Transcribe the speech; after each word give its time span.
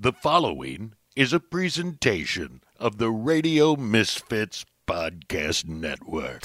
The 0.00 0.12
following 0.12 0.92
is 1.16 1.32
a 1.32 1.40
presentation 1.40 2.60
of 2.78 2.98
the 2.98 3.10
Radio 3.10 3.74
Misfits 3.74 4.64
Podcast 4.86 5.66
Network. 5.66 6.42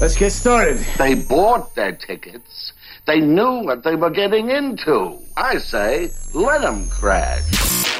Let's 0.00 0.16
get 0.16 0.30
started. 0.30 0.78
They 0.96 1.14
bought 1.14 1.74
their 1.74 1.92
tickets. 1.92 2.72
They 3.06 3.20
knew 3.20 3.64
what 3.64 3.84
they 3.84 3.96
were 3.96 4.08
getting 4.08 4.48
into. 4.48 5.18
I 5.36 5.58
say, 5.58 6.08
let 6.32 6.62
them 6.62 6.88
crash. 6.88 7.44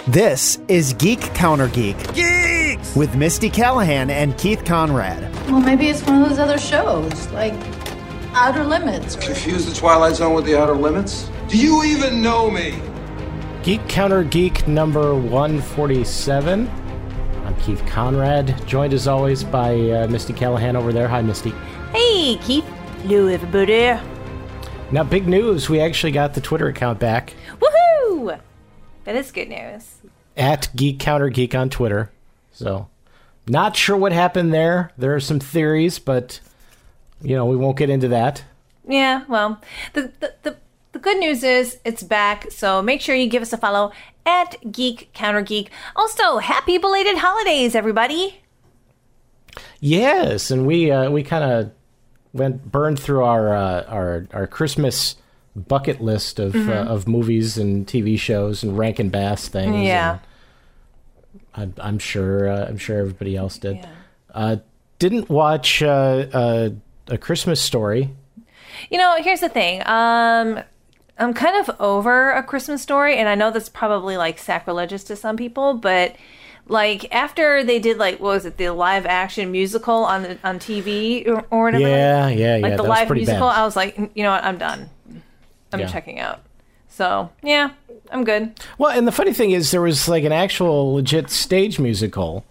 This 0.06 0.60
is 0.66 0.94
Geek 0.94 1.20
Counter 1.34 1.68
Geek. 1.68 2.14
Geeks! 2.14 2.96
With 2.96 3.14
Misty 3.16 3.50
Callahan 3.50 4.08
and 4.08 4.38
Keith 4.38 4.64
Conrad. 4.64 5.30
Well, 5.50 5.60
maybe 5.60 5.88
it's 5.88 6.02
one 6.04 6.22
of 6.22 6.30
those 6.30 6.38
other 6.38 6.56
shows, 6.56 7.28
like 7.32 7.52
Outer 8.32 8.64
Limits. 8.64 9.16
Confuse 9.16 9.66
the 9.66 9.74
Twilight 9.74 10.14
Zone 10.14 10.34
with 10.34 10.46
the 10.46 10.58
Outer 10.58 10.72
Limits? 10.72 11.30
Do 11.48 11.58
you 11.58 11.84
even 11.84 12.22
know 12.22 12.50
me? 12.50 12.80
Geek 13.66 13.88
Counter 13.88 14.22
Geek 14.22 14.68
number 14.68 15.12
147. 15.16 16.70
I'm 17.44 17.56
Keith 17.56 17.84
Conrad, 17.84 18.54
joined 18.64 18.94
as 18.94 19.08
always 19.08 19.42
by 19.42 19.74
uh, 19.90 20.06
Misty 20.06 20.32
Callahan 20.32 20.76
over 20.76 20.92
there. 20.92 21.08
Hi, 21.08 21.20
Misty. 21.20 21.50
Hey, 21.90 22.36
Keith. 22.36 22.64
Hello, 23.02 23.26
everybody. 23.26 24.00
Now, 24.92 25.02
big 25.02 25.26
news. 25.26 25.68
We 25.68 25.80
actually 25.80 26.12
got 26.12 26.34
the 26.34 26.40
Twitter 26.40 26.68
account 26.68 27.00
back 27.00 27.34
Woohoo! 27.58 28.38
That 29.02 29.16
is 29.16 29.32
good 29.32 29.48
news. 29.48 29.96
at 30.36 30.68
Geek 30.76 31.00
Counter 31.00 31.28
Geek 31.28 31.52
on 31.56 31.68
Twitter. 31.68 32.12
So, 32.52 32.86
not 33.48 33.74
sure 33.74 33.96
what 33.96 34.12
happened 34.12 34.54
there. 34.54 34.92
There 34.96 35.12
are 35.12 35.18
some 35.18 35.40
theories, 35.40 35.98
but, 35.98 36.38
you 37.20 37.34
know, 37.34 37.46
we 37.46 37.56
won't 37.56 37.78
get 37.78 37.90
into 37.90 38.06
that. 38.06 38.44
Yeah, 38.86 39.24
well, 39.26 39.60
the, 39.92 40.12
the, 40.20 40.34
the, 40.44 40.56
the 40.96 41.02
good 41.02 41.18
news 41.18 41.42
is 41.42 41.78
it's 41.84 42.02
back, 42.02 42.50
so 42.50 42.80
make 42.80 43.02
sure 43.02 43.14
you 43.14 43.28
give 43.28 43.42
us 43.42 43.52
a 43.52 43.58
follow 43.58 43.92
at 44.24 44.56
Geek 44.72 45.12
Counter 45.12 45.42
Geek. 45.42 45.70
Also, 45.94 46.38
happy 46.38 46.78
belated 46.78 47.18
holidays, 47.18 47.74
everybody. 47.74 48.40
Yes, 49.78 50.50
and 50.50 50.66
we 50.66 50.90
uh, 50.90 51.10
we 51.10 51.22
kind 51.22 51.44
of 51.44 51.70
went 52.32 52.72
burned 52.72 52.98
through 52.98 53.22
our 53.22 53.54
uh, 53.54 53.84
our 53.88 54.26
our 54.32 54.46
Christmas 54.46 55.16
bucket 55.54 56.00
list 56.00 56.38
of 56.38 56.56
uh, 56.56 56.72
of 56.72 57.06
movies 57.06 57.58
and 57.58 57.86
TV 57.86 58.18
shows 58.18 58.62
and 58.62 58.78
Rankin 58.78 59.10
Bass 59.10 59.48
things. 59.48 59.86
Yeah. 59.86 60.20
and 61.54 61.74
I, 61.78 61.88
I'm 61.88 61.98
sure 61.98 62.48
uh, 62.48 62.66
I'm 62.68 62.78
sure 62.78 62.98
everybody 62.98 63.36
else 63.36 63.58
did. 63.58 63.86
Uh, 64.34 64.56
didn't 64.98 65.28
watch 65.28 65.82
uh, 65.82 66.26
uh, 66.32 66.70
a 67.08 67.18
Christmas 67.18 67.60
Story. 67.60 68.14
You 68.90 68.96
know, 68.96 69.16
here's 69.18 69.40
the 69.40 69.50
thing. 69.50 69.82
Um, 69.86 70.62
I'm 71.18 71.32
kind 71.34 71.56
of 71.66 71.74
over 71.80 72.30
a 72.32 72.42
Christmas 72.42 72.82
story, 72.82 73.16
and 73.16 73.28
I 73.28 73.34
know 73.34 73.50
that's 73.50 73.68
probably 73.68 74.16
like 74.16 74.38
sacrilegious 74.38 75.02
to 75.04 75.16
some 75.16 75.36
people, 75.36 75.74
but 75.74 76.14
like 76.68 77.12
after 77.14 77.62
they 77.64 77.78
did 77.78 77.96
like 77.96 78.18
what 78.20 78.30
was 78.34 78.44
it 78.44 78.56
the 78.56 78.68
live 78.70 79.06
action 79.06 79.50
musical 79.52 80.04
on 80.04 80.22
the 80.24 80.38
on 80.44 80.58
TV 80.58 81.26
or, 81.26 81.44
or 81.50 81.64
whatever, 81.64 81.88
Yeah, 81.88 82.28
yeah, 82.28 82.56
like 82.56 82.70
yeah, 82.72 82.76
the 82.76 82.82
live 82.82 83.10
musical, 83.10 83.48
bad. 83.48 83.58
I 83.60 83.64
was 83.64 83.76
like, 83.76 83.96
you 83.96 84.22
know 84.24 84.30
what, 84.32 84.44
I'm 84.44 84.58
done. 84.58 84.90
I'm 85.72 85.80
Yeah. 85.80 85.86
checking 85.86 86.18
out. 86.20 86.40
So 86.88 87.30
yeah, 87.42 87.70
I'm 88.10 88.24
good. 88.24 88.58
Well, 88.78 88.90
and 88.96 89.06
the 89.06 89.12
funny 89.12 89.32
thing 89.32 89.52
is, 89.52 89.70
there 89.70 89.80
was 89.82 90.08
like 90.08 90.24
an 90.24 90.32
actual 90.32 90.94
legit 90.94 91.30
stage 91.30 91.78
musical, 91.78 92.44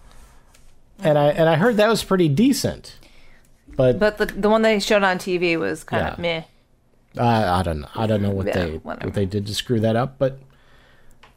and 0.99 1.17
I 1.17 1.27
and 1.29 1.47
I 1.49 1.55
heard 1.55 1.77
that 1.77 1.89
was 1.89 2.03
pretty 2.03 2.29
decent. 2.29 2.95
But, 3.75 3.99
But 3.99 4.17
the 4.17 4.25
the 4.27 4.49
one 4.49 4.61
they 4.61 4.79
showed 4.79 5.03
on 5.03 5.17
TV 5.17 5.59
was 5.59 5.83
kind 5.83 6.07
of 6.07 6.17
meh. 6.19 6.43
Uh, 7.17 7.23
I 7.59 7.63
don't 7.63 7.81
know. 7.81 7.87
I 7.95 8.07
don't 8.07 8.21
know 8.21 8.29
what 8.31 8.47
Yeah, 8.47 8.53
they 8.65 8.71
whatever. 8.77 9.07
what 9.07 9.13
they 9.13 9.25
did 9.25 9.45
to 9.47 9.53
screw 9.55 9.79
that 9.81 9.95
up, 9.95 10.17
but 10.17 10.39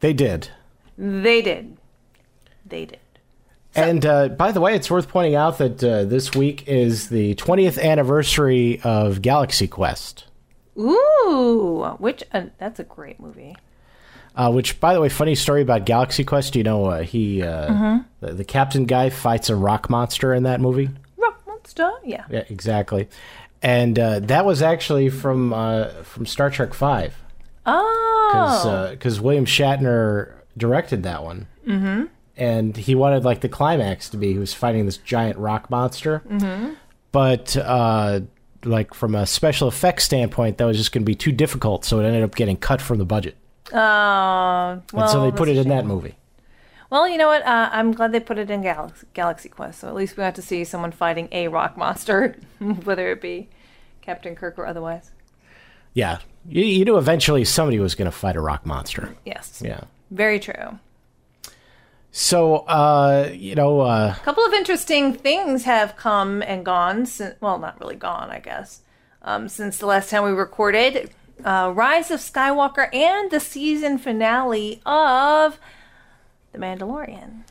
they 0.01 0.13
did. 0.13 0.51
They 0.97 1.43
did. 1.43 1.77
They 2.67 2.85
did. 2.87 2.99
And 3.75 4.05
uh, 4.05 4.29
by 4.29 4.51
the 4.53 4.61
way, 4.61 4.75
it's 4.75 4.91
worth 4.91 5.09
pointing 5.09 5.35
out 5.37 5.59
that 5.59 5.83
uh, 5.85 6.05
this 6.05 6.35
week 6.35 6.67
is 6.67 7.09
the 7.11 7.35
20th 7.37 7.81
anniversary 7.81 8.81
of 8.83 9.23
Galaxy 9.23 9.69
Quest. 9.69 10.25
Ooh, 10.77 11.85
which 11.99 12.23
uh, 12.33 12.47
that's 12.59 12.81
a 12.81 12.85
great 12.85 13.21
movie. 13.21 13.57
Uh, 14.37 14.51
which, 14.53 14.79
by 14.81 14.95
the 14.95 15.01
way, 15.01 15.09
funny 15.09 15.35
story 15.35 15.63
about 15.63 15.85
Galaxy 15.85 16.25
Quest. 16.25 16.55
You 16.57 16.63
know, 16.63 16.87
uh, 16.87 17.03
he 17.03 17.43
uh, 17.43 17.69
Mm-hmm. 17.73 17.99
the, 18.27 18.35
the 18.35 18.45
captain 18.45 18.85
guy 18.85 19.11
fights 19.11 19.49
a 19.51 19.57
rock 19.57 19.91
monster 19.91 20.33
in 20.33 20.45
that 20.45 20.61
movie. 20.61 20.89
Rock 21.17 21.43
Monster, 21.47 21.91
yeah. 22.05 22.25
Yeah, 22.31 22.45
exactly. 22.49 23.09
And 23.63 23.99
uh, 23.99 24.21
that 24.21 24.45
was 24.45 24.63
actually 24.63 25.11
from 25.11 25.53
uh, 25.53 25.89
from 26.05 26.27
Star 26.27 26.51
Trek 26.51 26.75
Five 26.75 27.15
Oh, 27.69 28.89
because 28.91 29.21
William 29.21 29.45
Shatner 29.45 30.33
directed 30.57 31.03
that 31.03 31.23
one. 31.23 31.47
Mm-hmm. 31.67 32.05
And 32.37 32.77
he 32.77 32.95
wanted 32.95 33.25
like 33.25 33.41
the 33.41 33.49
climax 33.49 34.09
to 34.11 34.17
be 34.17 34.33
he 34.33 34.39
was 34.39 34.55
fighting 34.55 34.87
this 34.87 34.97
giant 34.97 35.39
rock 35.39 35.71
monster. 35.71 36.23
Mm-hmm. 36.29 36.75
But 37.11 37.57
uh, 37.57 38.21
like 38.65 38.95
from 38.95 39.15
a 39.15 39.27
special 39.27 39.69
effects 39.69 40.05
standpoint, 40.05 40.59
that 40.59 40.65
was 40.65 40.77
just 40.77 40.93
going 40.93 41.03
to 41.03 41.07
be 41.07 41.15
too 41.15 41.33
difficult, 41.33 41.85
so 41.85 42.01
it 42.01 42.05
ended 42.05 42.23
up 42.23 42.35
getting 42.35 42.57
cut 42.57 42.81
from 42.81 42.99
the 42.99 43.05
budget. 43.05 43.37
oh, 43.73 43.77
well, 43.77 44.83
and 44.93 45.11
so 45.11 45.23
they 45.23 45.37
put 45.37 45.49
it 45.49 45.57
in 45.57 45.69
that 45.69 45.85
movie. 45.85 46.17
Well, 46.91 47.07
you 47.09 47.19
know 47.19 47.29
what? 47.29 47.45
Uh, 47.45 47.69
I'm 47.73 47.93
glad 47.93 48.13
they 48.13 48.21
put 48.21 48.39
it 48.39 48.51
in 48.51 48.63
Galaxy, 48.63 49.07
Galaxy 49.13 49.49
Quest, 49.49 49.81
so 49.81 49.89
at 49.89 49.95
least 49.95 50.17
we 50.17 50.23
got 50.23 50.35
to 50.37 50.43
see 50.43 50.65
someone 50.65 50.91
fighting 50.93 51.29
a 51.33 51.49
rock 51.49 51.77
monster, 51.77 52.37
whether 52.85 53.11
it 53.13 53.21
be 53.21 53.49
Captain 54.01 54.35
Kirk 54.35 54.59
or 54.59 54.67
otherwise. 54.67 55.11
Yeah, 55.93 56.19
you, 56.49 56.65
you 56.65 56.85
knew 56.87 56.97
eventually 56.97 57.45
somebody 57.45 57.79
was 57.79 57.95
going 57.95 58.11
to 58.11 58.17
fight 58.17 58.37
a 58.37 58.41
rock 58.41 58.65
monster. 58.65 59.15
Yes, 59.27 59.61
Yeah. 59.65 59.83
very 60.11 60.39
true. 60.41 60.79
So 62.11 62.59
uh, 62.67 63.31
you 63.35 63.55
know, 63.55 63.81
uh, 63.81 64.15
A 64.17 64.25
couple 64.25 64.45
of 64.45 64.55
interesting 64.55 65.13
things 65.13 65.65
have 65.65 65.95
come 65.97 66.43
and 66.43 66.65
gone. 66.65 67.05
Since, 67.05 67.37
well, 67.41 67.59
not 67.59 67.79
really 67.81 67.97
gone, 67.97 68.31
I 68.31 68.39
guess. 68.39 68.81
Um, 69.23 69.49
since 69.49 69.77
the 69.79 69.87
last 69.87 70.09
time 70.09 70.25
we 70.25 70.31
recorded, 70.31 71.11
uh, 71.45 71.71
Rise 71.75 72.11
of 72.11 72.21
Skywalker 72.21 72.93
and 72.95 73.31
the 73.31 73.41
season 73.41 73.99
finale 73.99 74.81
of 74.87 75.59
The 76.59 76.67
Mandalorian. 76.67 77.43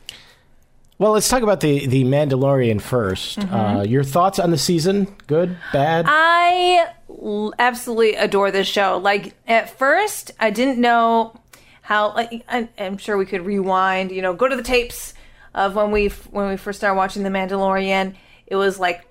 well, 0.98 1.12
let's 1.12 1.28
talk 1.28 1.42
about 1.42 1.60
the 1.60 1.86
the 1.86 2.04
Mandalorian 2.04 2.76
1st 2.80 3.78
Uh, 3.80 3.82
your 3.82 4.04
thoughts 4.04 4.38
on 4.38 4.50
the 4.50 4.58
season? 4.58 5.14
Good, 5.26 5.56
bad? 5.72 6.04
I 6.08 6.88
l- 7.08 7.54
absolutely 7.58 8.14
adore 8.16 8.50
this 8.50 8.66
show. 8.66 8.98
Like 8.98 9.34
at 9.46 9.70
first, 9.78 10.32
I 10.38 10.50
didn't 10.50 10.78
know 10.78 11.38
how. 11.82 12.12
Like 12.14 12.44
I, 12.48 12.68
I'm 12.78 12.98
sure 12.98 13.16
we 13.16 13.26
could 13.26 13.46
rewind. 13.46 14.10
You 14.10 14.22
know, 14.22 14.34
go 14.34 14.46
to 14.48 14.56
the 14.56 14.62
tapes 14.62 15.14
of 15.54 15.74
when 15.74 15.90
we 15.90 16.06
f- 16.06 16.28
when 16.30 16.48
we 16.48 16.56
first 16.56 16.78
started 16.80 16.96
watching 16.96 17.22
The 17.22 17.30
Mandalorian. 17.30 18.14
It 18.46 18.56
was 18.56 18.78
like, 18.78 19.06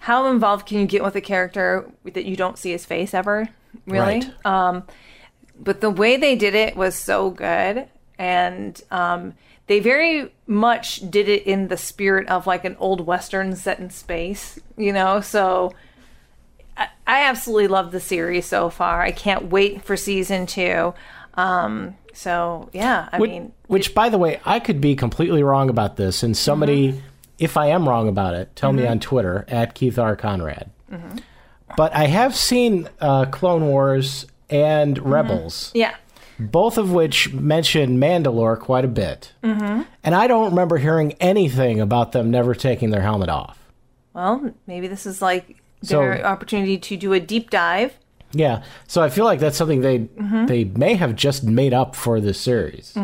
how 0.00 0.26
involved 0.30 0.66
can 0.66 0.78
you 0.78 0.86
get 0.86 1.02
with 1.02 1.16
a 1.16 1.20
character 1.20 1.90
that 2.04 2.24
you 2.24 2.36
don't 2.36 2.58
see 2.58 2.70
his 2.70 2.84
face 2.84 3.14
ever? 3.14 3.48
Really? 3.86 4.20
Right. 4.20 4.46
Um, 4.46 4.84
but 5.58 5.80
the 5.80 5.90
way 5.90 6.16
they 6.16 6.36
did 6.36 6.54
it 6.54 6.76
was 6.76 6.94
so 6.94 7.30
good 7.30 7.88
and 8.22 8.80
um, 8.92 9.34
they 9.66 9.80
very 9.80 10.32
much 10.46 11.10
did 11.10 11.28
it 11.28 11.42
in 11.44 11.66
the 11.66 11.76
spirit 11.76 12.28
of 12.28 12.46
like 12.46 12.64
an 12.64 12.76
old 12.78 13.00
western 13.04 13.56
set 13.56 13.80
in 13.80 13.90
space 13.90 14.58
you 14.76 14.92
know 14.92 15.20
so 15.20 15.72
I, 16.76 16.88
I 17.06 17.24
absolutely 17.24 17.66
love 17.68 17.90
the 17.90 18.00
series 18.00 18.46
so 18.46 18.70
far 18.70 19.02
i 19.02 19.10
can't 19.10 19.46
wait 19.46 19.84
for 19.84 19.96
season 19.96 20.46
two 20.46 20.94
um, 21.34 21.96
so 22.12 22.70
yeah 22.72 23.08
i 23.12 23.18
which, 23.18 23.30
mean 23.30 23.52
which, 23.66 23.94
by 23.94 24.10
the 24.10 24.18
way, 24.18 24.38
I 24.44 24.60
could 24.60 24.82
be 24.82 24.94
completely 24.94 25.42
wrong 25.42 25.70
about 25.70 25.96
this, 25.96 26.22
and 26.22 26.36
somebody, 26.36 26.88
Mm-hmm. 26.88 27.00
if 27.38 27.56
I 27.56 27.68
am 27.68 27.88
wrong 27.88 28.06
about 28.06 28.34
it, 28.34 28.54
tell 28.54 28.70
me 28.70 28.86
on 28.86 29.00
Twitter 29.00 29.46
at 29.48 29.74
Keith 29.74 29.98
R 29.98 30.14
Conrad. 30.14 30.68
Mm-hmm. 30.92 31.16
But 31.74 31.94
I 31.96 32.04
have 32.08 32.36
seen 32.36 32.86
uh, 33.00 33.24
Clone 33.30 33.64
Wars 33.66 34.26
and 34.50 34.98
Mm-hmm. 34.98 35.08
Rebels, 35.10 35.70
yeah 35.74 35.94
both 36.38 36.78
of 36.78 36.92
which 36.92 37.32
mention 37.32 37.98
Mandalore 37.98 38.58
quite 38.58 38.84
a 38.84 38.88
bit, 38.88 39.32
mm-hmm. 39.42 39.82
and 40.04 40.14
I 40.14 40.26
don't 40.26 40.50
remember 40.50 40.78
hearing 40.78 41.12
anything 41.20 41.80
about 41.80 42.12
them 42.12 42.30
never 42.30 42.54
taking 42.54 42.90
their 42.90 43.02
helmet 43.02 43.28
off. 43.28 43.58
well 44.12 44.52
maybe 44.66 44.88
this 44.88 45.06
is 45.06 45.20
like 45.22 45.56
So- 45.82 45.98
their 45.98 46.26
opportunity 46.26 46.78
to 46.78 46.96
do 46.96 47.12
a 47.12 47.20
deep 47.20 47.50
dive 47.50 47.92
Yeah, 48.34 48.62
so 48.86 49.02
I 49.02 49.08
feel 49.10 49.24
like 49.26 49.40
that's 49.40 49.56
something 49.56 49.80
they 49.82 49.98
Mm-hmm. 50.00 50.46
they 50.46 50.64
may 50.64 50.94
have 50.94 51.14
just 51.16 51.44
made 51.44 51.74
up 51.74 51.94
for 51.94 52.20
this 52.20 52.40
series, 52.40 52.96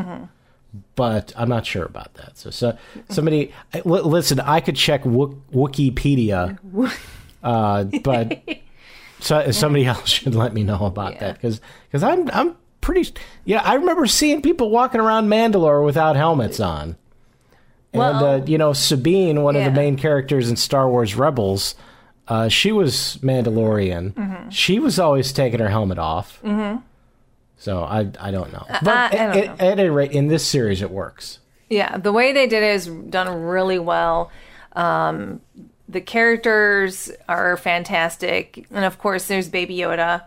but 0.96 1.32
I'm 1.36 1.48
not 1.48 1.66
sure 1.66 1.84
about 1.84 2.14
that. 2.14 2.36
So, 2.38 2.50
so 2.50 2.76
somebody 3.08 3.52
I- 3.74 3.82
listen. 3.84 4.40
I 4.40 4.60
could 4.60 4.76
check 4.76 5.04
Wik- 5.04 5.36
Wikipedia, 5.52 6.58
uh, 7.42 7.84
but 8.02 8.42
so, 9.20 9.50
somebody 9.50 9.86
else 9.86 10.08
should 10.08 10.34
let 10.34 10.52
me 10.54 10.62
know 10.64 10.84
about 10.86 11.14
Yeah. 11.14 11.18
that 11.20 11.34
because 11.34 11.60
because 11.88 12.02
I'm 12.02 12.30
I'm 12.32 12.56
pretty 12.88 13.12
yeah. 13.44 13.60
I 13.62 13.74
remember 13.74 14.06
seeing 14.06 14.40
people 14.40 14.70
walking 14.70 14.98
around 14.98 15.28
Mandalore 15.28 15.84
without 15.84 16.16
helmets 16.16 16.58
on. 16.58 16.96
And 17.92 18.00
Well- 18.00 18.24
uh, 18.24 18.44
you 18.46 18.56
know 18.56 18.72
Sabine, 18.72 19.42
one 19.42 19.56
of 19.56 19.64
the 19.64 19.70
main 19.70 19.96
characters 19.96 20.48
in 20.48 20.56
Star 20.56 20.88
Wars 20.88 21.14
Rebels, 21.14 21.74
uh, 22.28 22.48
she 22.48 22.72
was 22.72 23.18
Mandalorian. 23.22 24.14
Mm-hmm. 24.14 24.48
She 24.48 24.78
was 24.78 24.98
always 24.98 25.32
taking 25.32 25.60
her 25.60 25.68
helmet 25.68 25.98
off. 25.98 26.40
Mm-hmm. 26.42 26.78
So 27.58 27.82
I 27.82 28.10
I 28.18 28.30
don't 28.30 28.52
know. 28.52 28.64
But 28.82 28.88
I 28.88 29.10
don't 29.10 29.20
at, 29.20 29.34
know. 29.34 29.40
at- 29.52 29.60
at 29.60 29.78
any 29.78 29.90
rate, 29.90 30.12
in 30.12 30.28
this 30.28 30.46
series, 30.46 30.80
it 30.80 30.90
works. 30.90 31.40
Yeah, 31.68 31.98
the 31.98 32.12
way 32.12 32.32
they 32.32 32.46
did 32.46 32.62
it 32.62 32.74
is 32.74 32.86
done 32.86 33.28
really 33.42 33.78
well. 33.78 34.30
Um, 34.72 35.42
the 35.86 36.00
characters 36.00 37.10
are 37.28 37.58
fantastic, 37.58 38.66
and 38.70 38.86
of 38.86 38.98
course, 38.98 39.26
there's 39.26 39.48
Baby 39.50 39.76
Yoda, 39.76 40.22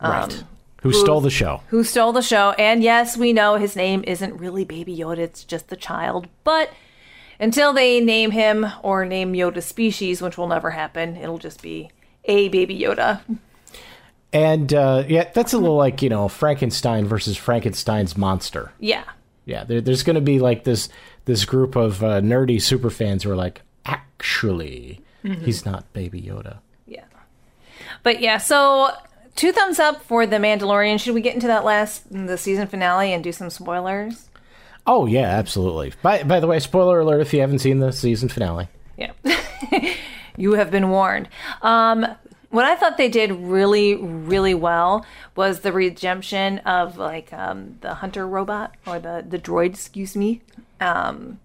right. 0.00 0.44
Who 0.92 1.00
stole 1.00 1.20
the 1.20 1.30
show? 1.30 1.62
who 1.68 1.84
stole 1.84 2.12
the 2.12 2.22
show. 2.22 2.50
And 2.58 2.82
yes, 2.82 3.16
we 3.16 3.32
know 3.32 3.56
his 3.56 3.76
name 3.76 4.04
isn't 4.06 4.36
really 4.38 4.64
Baby 4.64 4.96
Yoda; 4.96 5.18
it's 5.18 5.44
just 5.44 5.68
the 5.68 5.76
child. 5.76 6.26
But 6.44 6.70
until 7.40 7.72
they 7.72 8.00
name 8.00 8.30
him 8.32 8.66
or 8.82 9.04
name 9.04 9.32
Yoda 9.32 9.62
species, 9.62 10.20
which 10.22 10.36
will 10.36 10.48
never 10.48 10.70
happen, 10.70 11.16
it'll 11.16 11.38
just 11.38 11.62
be 11.62 11.90
a 12.24 12.48
Baby 12.48 12.78
Yoda. 12.78 13.20
And 14.32 14.74
uh, 14.74 15.04
yeah, 15.08 15.30
that's 15.32 15.52
a 15.54 15.58
little 15.58 15.76
like 15.76 16.02
you 16.02 16.08
know 16.10 16.28
Frankenstein 16.28 17.06
versus 17.06 17.36
Frankenstein's 17.36 18.16
monster. 18.16 18.72
Yeah, 18.78 19.04
Yeah, 19.46 19.64
there, 19.64 19.80
there's 19.80 20.02
going 20.02 20.16
to 20.16 20.20
be 20.20 20.38
like 20.38 20.64
this 20.64 20.88
this 21.24 21.44
group 21.44 21.76
of 21.76 22.02
uh, 22.04 22.20
nerdy 22.20 22.60
super 22.60 22.90
fans 22.90 23.22
who 23.22 23.30
are 23.30 23.36
like, 23.36 23.62
actually, 23.86 25.00
Mm-hmm. 25.24 25.44
he's 25.44 25.64
not 25.66 25.90
Baby 25.92 26.22
Yoda. 26.22 26.58
yeah. 26.86 27.02
But 28.04 28.20
yeah, 28.20 28.38
so 28.38 28.90
two 29.38 29.52
thumbs 29.52 29.78
up 29.78 30.02
for 30.02 30.26
the 30.26 30.36
Mandalorian. 30.36 31.00
Should 31.00 31.14
we 31.14 31.20
get 31.22 31.34
into 31.34 31.46
that 31.46 31.64
last 31.64 32.02
the 32.10 32.36
season 32.36 32.66
finale 32.66 33.12
and 33.12 33.22
do 33.24 33.32
some 33.32 33.48
spoilers? 33.48 34.28
Oh 34.86 35.06
yeah, 35.06 35.28
absolutely. 35.28 35.94
By 36.02 36.24
by 36.24 36.40
the 36.40 36.46
way, 36.46 36.58
spoiler 36.58 37.00
alert 37.00 37.20
if 37.20 37.32
you 37.32 37.40
haven't 37.40 37.60
seen 37.60 37.78
the 37.78 37.92
season 37.92 38.28
finale. 38.28 38.68
Yeah. 38.96 39.12
you 40.36 40.52
have 40.54 40.70
been 40.70 40.90
warned. 40.90 41.28
Um, 41.62 42.06
what 42.50 42.64
I 42.64 42.74
thought 42.74 42.96
they 42.96 43.08
did 43.08 43.30
really, 43.30 43.94
really 43.94 44.54
well 44.54 45.06
was 45.36 45.60
the 45.60 45.72
redemption 45.72 46.58
of 46.60 46.98
like 46.98 47.32
um, 47.32 47.78
the 47.80 47.94
hunter 47.94 48.26
robot 48.26 48.74
or 48.86 48.98
the 48.98 49.24
the 49.26 49.38
droid, 49.38 49.70
excuse 49.70 50.16
me, 50.16 50.42
um, 50.80 51.38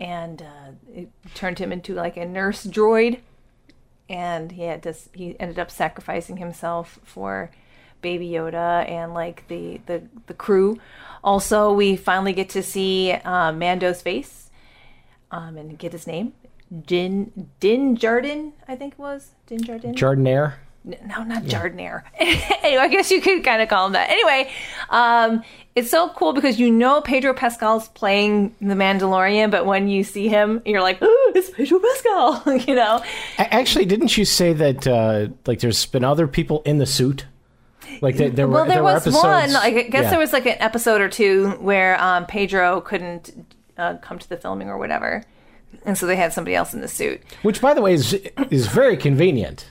and 0.00 0.42
uh, 0.42 0.72
it 0.92 1.10
turned 1.34 1.60
him 1.60 1.70
into 1.70 1.94
like 1.94 2.16
a 2.16 2.24
nurse 2.24 2.66
droid, 2.66 3.20
and 4.10 4.52
he 4.52 4.64
had 4.64 4.82
to 4.82 4.94
he 5.14 5.38
ended 5.40 5.58
up 5.58 5.70
sacrificing 5.70 6.36
himself 6.36 6.98
for 7.04 7.50
Baby 8.02 8.28
Yoda 8.28 8.86
and 8.90 9.14
like 9.14 9.46
the 9.48 9.80
the 9.86 10.02
the 10.26 10.34
crew. 10.34 10.78
Also, 11.22 11.72
we 11.72 11.96
finally 11.96 12.32
get 12.32 12.48
to 12.50 12.62
see 12.62 13.12
uh, 13.12 13.52
Mando's 13.52 14.02
face 14.02 14.50
um, 15.30 15.56
and 15.56 15.78
get 15.78 15.92
his 15.92 16.06
name. 16.06 16.32
Din 16.86 17.48
Din 17.60 17.96
Jardin, 17.96 18.52
I 18.66 18.76
think 18.76 18.94
it 18.94 18.98
was 18.98 19.30
Din 19.46 19.62
Jardin. 19.62 19.94
Jardinaire. 19.94 20.54
No, 20.84 21.22
not 21.24 21.44
Jardinier. 21.44 22.04
anyway, 22.18 22.76
I 22.82 22.88
guess 22.88 23.10
you 23.10 23.20
could 23.20 23.44
kind 23.44 23.60
of 23.60 23.68
call 23.68 23.86
him 23.86 23.92
that. 23.92 24.08
Anyway, 24.08 24.50
um, 24.88 25.42
it's 25.74 25.90
so 25.90 26.08
cool 26.10 26.32
because 26.32 26.58
you 26.58 26.70
know 26.70 27.00
Pedro 27.00 27.34
Pascal's 27.34 27.88
playing 27.90 28.54
the 28.60 28.74
Mandalorian, 28.74 29.50
but 29.50 29.66
when 29.66 29.88
you 29.88 30.04
see 30.04 30.28
him, 30.28 30.62
you're 30.64 30.80
like, 30.80 30.98
oh, 31.00 31.32
it's 31.34 31.50
Pedro 31.50 31.80
Pascal, 31.80 32.58
you 32.66 32.74
know? 32.74 33.02
Actually, 33.38 33.84
didn't 33.84 34.16
you 34.16 34.24
say 34.24 34.52
that 34.54 34.86
uh, 34.86 35.28
like 35.46 35.60
there's 35.60 35.84
been 35.86 36.04
other 36.04 36.26
people 36.26 36.62
in 36.64 36.78
the 36.78 36.86
suit? 36.86 37.26
Like 38.00 38.16
there, 38.16 38.30
there 38.30 38.48
well, 38.48 38.62
were 38.62 38.68
there, 38.68 38.76
there 38.76 38.82
was 38.82 39.02
episodes. 39.02 39.24
one. 39.24 39.52
Like, 39.52 39.74
I 39.74 39.82
guess 39.82 40.04
yeah. 40.04 40.10
there 40.10 40.18
was 40.18 40.32
like 40.32 40.46
an 40.46 40.56
episode 40.60 41.00
or 41.00 41.08
two 41.08 41.50
where 41.60 42.00
um, 42.00 42.24
Pedro 42.24 42.80
couldn't 42.80 43.54
uh, 43.76 43.96
come 43.98 44.18
to 44.18 44.28
the 44.28 44.36
filming 44.36 44.68
or 44.68 44.78
whatever, 44.78 45.24
and 45.84 45.98
so 45.98 46.06
they 46.06 46.16
had 46.16 46.32
somebody 46.32 46.54
else 46.54 46.72
in 46.72 46.80
the 46.80 46.88
suit. 46.88 47.20
which 47.42 47.60
by 47.60 47.74
the 47.74 47.82
way 47.82 47.92
is 47.92 48.14
is 48.50 48.66
very 48.68 48.96
convenient. 48.96 49.70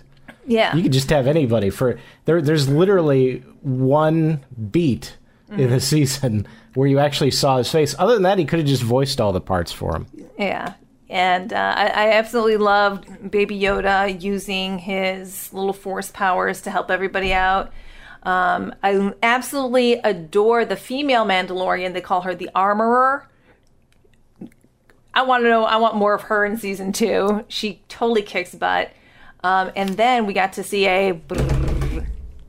Yeah, 0.50 0.76
You 0.76 0.84
could 0.84 0.92
just 0.92 1.10
have 1.12 1.28
anybody 1.28 1.70
for 1.70 2.00
there. 2.26 2.42
There's 2.42 2.68
literally 2.68 3.40
one 3.62 4.44
beat 4.72 5.16
Mm-hmm. 5.50 5.62
in 5.62 5.70
the 5.72 5.80
season 5.96 6.48
where 6.76 6.88
you 6.88 7.00
actually 7.00 7.32
saw 7.32 7.58
his 7.58 7.72
face. 7.72 7.96
Other 7.98 8.14
than 8.14 8.22
that, 8.22 8.38
he 8.38 8.46
could 8.46 8.60
have 8.60 8.68
just 8.68 8.84
voiced 8.84 9.20
all 9.20 9.32
the 9.32 9.42
parts 9.42 9.72
for 9.72 9.96
him. 9.96 10.06
Yeah. 10.38 10.74
And 11.10 11.52
uh, 11.52 11.74
I, 11.76 11.88
I 11.88 12.12
absolutely 12.12 12.58
loved 12.58 13.32
Baby 13.32 13.60
Yoda 13.60 14.22
using 14.22 14.78
his 14.78 15.52
little 15.52 15.74
force 15.74 16.12
powers 16.12 16.62
to 16.62 16.70
help 16.70 16.92
everybody 16.92 17.34
out. 17.34 17.74
Um, 18.22 18.76
I 18.84 19.12
absolutely 19.24 19.94
adore 19.94 20.66
the 20.66 20.76
female 20.76 21.26
Mandalorian. 21.26 21.94
They 21.94 22.02
call 22.02 22.22
her 22.22 22.36
the 22.36 22.52
Armorer. 22.54 23.28
I 25.16 25.24
want 25.24 25.44
to 25.44 25.50
know. 25.50 25.64
I 25.66 25.78
want 25.78 25.96
more 25.96 26.14
of 26.14 26.22
her 26.24 26.46
in 26.46 26.58
season 26.58 26.92
two. 26.92 27.44
She 27.48 27.82
totally 27.90 28.22
kicks 28.22 28.54
butt. 28.54 28.92
Um, 29.44 29.72
and 29.76 29.90
then 29.90 30.26
we 30.26 30.34
got 30.34 30.54
to 30.54 30.64
see 30.64 30.88
a 30.88 31.20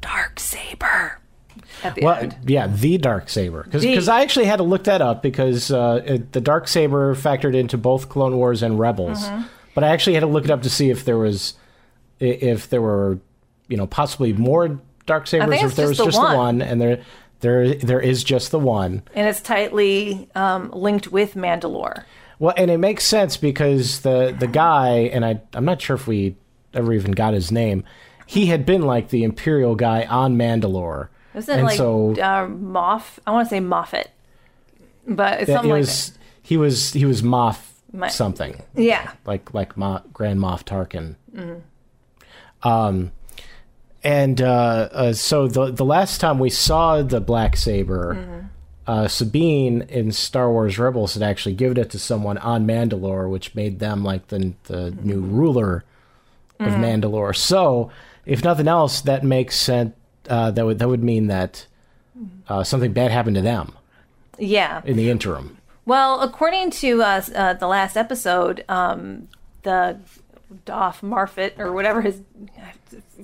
dark 0.00 0.40
saber 0.40 1.18
at 1.84 1.94
the 1.94 2.02
Well, 2.02 2.16
end. 2.16 2.36
yeah, 2.46 2.66
the 2.66 2.98
dark 2.98 3.28
saber. 3.28 3.66
Because 3.70 4.08
I 4.08 4.22
actually 4.22 4.46
had 4.46 4.56
to 4.56 4.62
look 4.64 4.84
that 4.84 5.00
up 5.00 5.22
because 5.22 5.70
uh, 5.70 6.02
it, 6.04 6.32
the 6.32 6.40
dark 6.40 6.68
saber 6.68 7.14
factored 7.14 7.54
into 7.54 7.78
both 7.78 8.08
Clone 8.08 8.36
Wars 8.36 8.62
and 8.62 8.78
Rebels. 8.78 9.24
Mm-hmm. 9.24 9.42
But 9.74 9.84
I 9.84 9.88
actually 9.88 10.14
had 10.14 10.20
to 10.20 10.26
look 10.26 10.44
it 10.44 10.50
up 10.50 10.62
to 10.62 10.70
see 10.70 10.90
if 10.90 11.04
there 11.04 11.18
was 11.18 11.54
if 12.18 12.68
there 12.68 12.82
were 12.82 13.18
you 13.68 13.76
know 13.76 13.86
possibly 13.86 14.32
more 14.32 14.80
dark 15.06 15.26
sabers 15.26 15.62
or 15.62 15.66
if 15.66 15.76
there 15.76 15.88
was 15.88 15.96
just 15.96 16.06
the 16.06 16.12
just 16.12 16.20
the 16.20 16.36
one. 16.36 16.58
one. 16.58 16.62
And 16.62 16.80
there 16.80 17.02
there 17.40 17.74
there 17.74 18.00
is 18.00 18.24
just 18.24 18.50
the 18.50 18.58
one. 18.58 19.02
And 19.14 19.28
it's 19.28 19.40
tightly 19.40 20.28
um, 20.34 20.70
linked 20.72 21.12
with 21.12 21.34
Mandalore. 21.34 22.04
Well, 22.40 22.54
and 22.56 22.70
it 22.70 22.78
makes 22.78 23.04
sense 23.04 23.36
because 23.36 24.00
the 24.00 24.34
the 24.38 24.48
guy, 24.48 25.10
and 25.12 25.24
I 25.24 25.40
I'm 25.54 25.64
not 25.64 25.80
sure 25.80 25.94
if 25.94 26.06
we 26.08 26.36
ever 26.74 26.92
even 26.92 27.12
got 27.12 27.34
his 27.34 27.50
name. 27.52 27.84
He 28.26 28.46
had 28.46 28.64
been 28.64 28.82
like 28.82 29.08
the 29.08 29.24
Imperial 29.24 29.74
guy 29.74 30.04
on 30.04 30.36
Mandalore, 30.36 31.08
it 31.34 31.48
and 31.48 31.64
like 31.64 31.76
so 31.76 32.12
uh, 32.12 32.46
Moff? 32.46 33.18
I 33.26 33.32
want 33.32 33.46
to 33.48 33.50
say 33.50 33.60
Moffat, 33.60 34.10
but 35.06 35.40
it's 35.40 35.46
that- 35.48 35.54
something 35.54 35.70
it 35.70 35.74
like 35.74 35.80
was 35.80 36.18
he 36.42 36.56
was 36.56 36.92
he 36.92 37.04
was 37.04 37.22
Moff 37.22 37.58
My- 37.92 38.08
something. 38.08 38.62
Yeah, 38.74 39.10
like 39.26 39.52
like 39.52 39.76
Ma, 39.76 40.00
Grand 40.12 40.38
Moff 40.40 40.64
Tarkin. 40.64 41.16
Mm-hmm. 41.34 42.68
Um, 42.68 43.12
and 44.02 44.40
uh, 44.40 44.88
uh, 44.92 45.12
so 45.12 45.48
the 45.48 45.70
the 45.70 45.84
last 45.84 46.20
time 46.20 46.38
we 46.38 46.50
saw 46.50 47.02
the 47.02 47.20
black 47.20 47.56
saber. 47.56 48.14
Mm-hmm. 48.14 48.46
Uh, 48.86 49.06
Sabine 49.06 49.82
in 49.82 50.10
Star 50.10 50.50
Wars 50.50 50.76
Rebels 50.76 51.14
had 51.14 51.22
actually 51.22 51.54
given 51.54 51.76
it 51.76 51.90
to 51.90 51.98
someone 51.98 52.38
on 52.38 52.66
Mandalore, 52.66 53.30
which 53.30 53.54
made 53.54 53.78
them 53.78 54.02
like 54.02 54.28
the 54.28 54.54
the 54.64 54.90
new 55.02 55.20
ruler 55.20 55.84
of 56.60 56.72
Mm-hmm. 56.74 56.84
Mandalore. 56.84 57.34
So, 57.34 57.90
if 58.24 58.44
nothing 58.44 58.68
else, 58.68 59.00
that 59.02 59.24
makes 59.24 59.56
sense. 59.56 59.94
Uh, 60.28 60.50
that 60.52 60.64
would 60.64 60.78
that 60.78 60.88
would 60.88 61.02
mean 61.02 61.26
that 61.26 61.66
uh, 62.48 62.62
something 62.62 62.92
bad 62.92 63.10
happened 63.10 63.36
to 63.36 63.42
them 63.42 63.72
yeah. 64.38 64.82
in 64.84 64.96
the 64.96 65.10
interim. 65.10 65.56
Well, 65.86 66.20
according 66.20 66.70
to 66.72 67.02
uh, 67.02 67.22
uh, 67.34 67.54
the 67.54 67.66
last 67.66 67.96
episode, 67.96 68.64
um, 68.68 69.28
the 69.62 69.98
Doff 70.64 71.02
Marfit 71.02 71.58
or 71.58 71.72
whatever 71.72 72.02
his, 72.02 72.20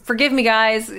forgive 0.02 0.33
me, 0.33 0.43
guys, 0.43 0.90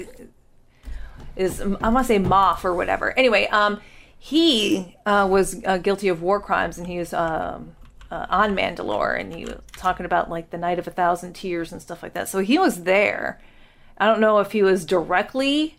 is 1.36 1.62
I 1.62 1.90
want 1.90 2.00
to 2.00 2.04
say 2.06 2.20
Moff 2.20 2.64
or 2.64 2.74
whatever. 2.74 3.18
Anyway, 3.18 3.48
um, 3.48 3.82
he 4.20 4.96
uh, 5.06 5.28
was 5.30 5.62
uh, 5.66 5.78
guilty 5.78 6.08
of 6.08 6.22
war 6.22 6.40
crimes, 6.40 6.78
and 6.78 6.88
he 6.88 7.00
was 7.00 7.14
um, 7.14 7.76
uh, 8.12 8.26
on 8.30 8.56
Mandalore, 8.56 9.20
and 9.20 9.34
he 9.34 9.46
was 9.46 9.56
talking 9.76 10.06
about 10.06 10.30
like 10.30 10.50
the 10.50 10.58
Night 10.58 10.80
of 10.80 10.88
a 10.88 10.92
Thousand 10.92 11.34
Tears 11.34 11.72
and 11.72 11.82
stuff 11.82 12.04
like 12.04 12.14
that. 12.14 12.30
So 12.30 12.40
he 12.40 12.58
was 12.58 12.84
there. 12.84 13.42
I 13.98 14.06
don't 14.06 14.20
know 14.20 14.40
if 14.40 14.52
he 14.52 14.62
was 14.64 14.86
directly 14.86 15.78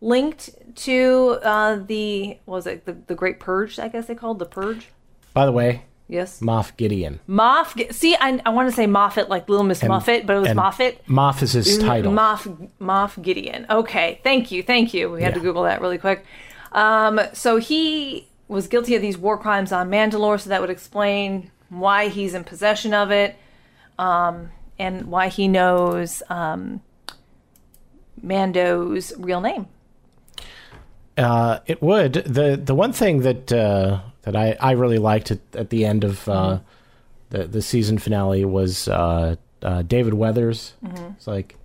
linked 0.00 0.50
to 0.76 1.38
uh, 1.42 1.76
the 1.76 2.38
what 2.44 2.56
was 2.56 2.66
it 2.66 2.84
the, 2.84 2.92
the 2.92 3.14
Great 3.14 3.40
Purge? 3.40 3.78
I 3.78 3.88
guess 3.88 4.06
they 4.06 4.14
called 4.14 4.38
the 4.38 4.46
Purge. 4.46 4.88
By 5.32 5.46
the 5.46 5.52
way, 5.52 5.82
Yes, 6.06 6.40
Moff 6.40 6.76
Gideon. 6.76 7.20
Moff. 7.28 7.92
See, 7.94 8.14
I, 8.14 8.40
I 8.44 8.50
want 8.50 8.68
to 8.68 8.74
say 8.74 8.86
Moffat, 8.86 9.30
like 9.30 9.48
Little 9.48 9.64
Miss 9.64 9.82
Muffet, 9.82 10.26
but 10.26 10.36
it 10.36 10.40
was 10.40 10.48
and 10.50 10.56
Moffat. 10.56 11.06
Moff 11.06 11.42
is 11.42 11.52
his 11.52 11.78
title. 11.78 12.12
Moff 12.12 12.70
Moff 12.78 13.20
Gideon. 13.22 13.64
Okay, 13.70 14.20
thank 14.22 14.52
you, 14.52 14.62
thank 14.62 14.92
you. 14.92 15.10
We 15.10 15.22
had 15.22 15.32
to 15.34 15.40
Google 15.40 15.62
that 15.62 15.80
really 15.80 15.96
quick. 15.96 16.24
Um, 16.72 17.20
so 17.32 17.56
he 17.56 18.28
was 18.48 18.68
guilty 18.68 18.94
of 18.94 19.00
these 19.00 19.16
war 19.16 19.38
crimes 19.38 19.72
on 19.72 19.90
Mandalore, 19.90 20.38
so 20.38 20.50
that 20.50 20.60
would 20.60 20.70
explain 20.70 21.50
why 21.68 22.08
he's 22.08 22.34
in 22.34 22.44
possession 22.44 22.94
of 22.94 23.10
it, 23.10 23.36
um, 23.98 24.50
and 24.78 25.06
why 25.06 25.28
he 25.28 25.48
knows 25.48 26.22
um, 26.28 26.80
Mando's 28.22 29.12
real 29.18 29.40
name. 29.40 29.66
Uh, 31.16 31.60
it 31.66 31.80
would. 31.82 32.14
the 32.14 32.60
The 32.62 32.74
one 32.74 32.92
thing 32.92 33.20
that 33.20 33.52
uh, 33.52 34.00
that 34.22 34.34
I, 34.36 34.56
I 34.60 34.72
really 34.72 34.98
liked 34.98 35.30
at, 35.30 35.38
at 35.54 35.70
the 35.70 35.84
end 35.84 36.02
of 36.04 36.28
uh, 36.28 36.58
the 37.30 37.44
the 37.44 37.62
season 37.62 37.98
finale 37.98 38.44
was 38.44 38.88
uh, 38.88 39.36
uh, 39.62 39.82
David 39.82 40.14
Weathers. 40.14 40.72
It's 41.16 41.26
like, 41.26 41.56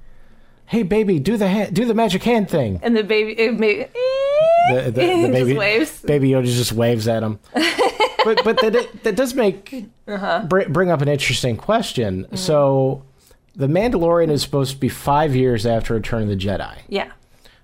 hey 0.68 0.84
baby, 0.84 1.20
do 1.20 1.36
the 1.38 1.50
ha- 1.50 1.70
do 1.72 1.86
the 1.86 1.96
magic 1.96 2.24
hand 2.24 2.50
thing. 2.50 2.80
And 2.84 2.96
the 2.96 3.04
baby, 3.04 3.32
it 3.40 3.58
made, 3.60 3.90
The, 4.72 4.82
the, 4.84 4.92
the 4.92 5.00
Just 5.02 5.32
baby 5.32 5.58
waves. 5.58 6.02
baby 6.02 6.30
Yoda 6.30 6.46
just 6.46 6.72
waves 6.74 7.08
at 7.08 7.24
him. 7.24 7.40
but 8.24 8.44
but 8.44 8.58
that 8.62 9.04
that 9.04 9.16
does 9.16 9.34
make 9.34 9.86
Uh-huh. 10.08 10.46
br- 10.48 10.70
bring 10.70 10.92
up 10.92 11.02
an 11.02 11.08
interesting 11.08 11.58
question. 11.58 12.24
Mm-hmm. 12.26 12.36
So. 12.36 13.04
The 13.56 13.68
Mandalorian 13.68 14.30
is 14.30 14.42
supposed 14.42 14.72
to 14.76 14.78
be 14.78 14.88
five 14.88 15.36
years 15.36 15.66
after 15.66 15.94
Return 15.94 16.22
of 16.24 16.30
the 16.30 16.38
Jedi. 16.38 16.78
yeah, 16.88 17.12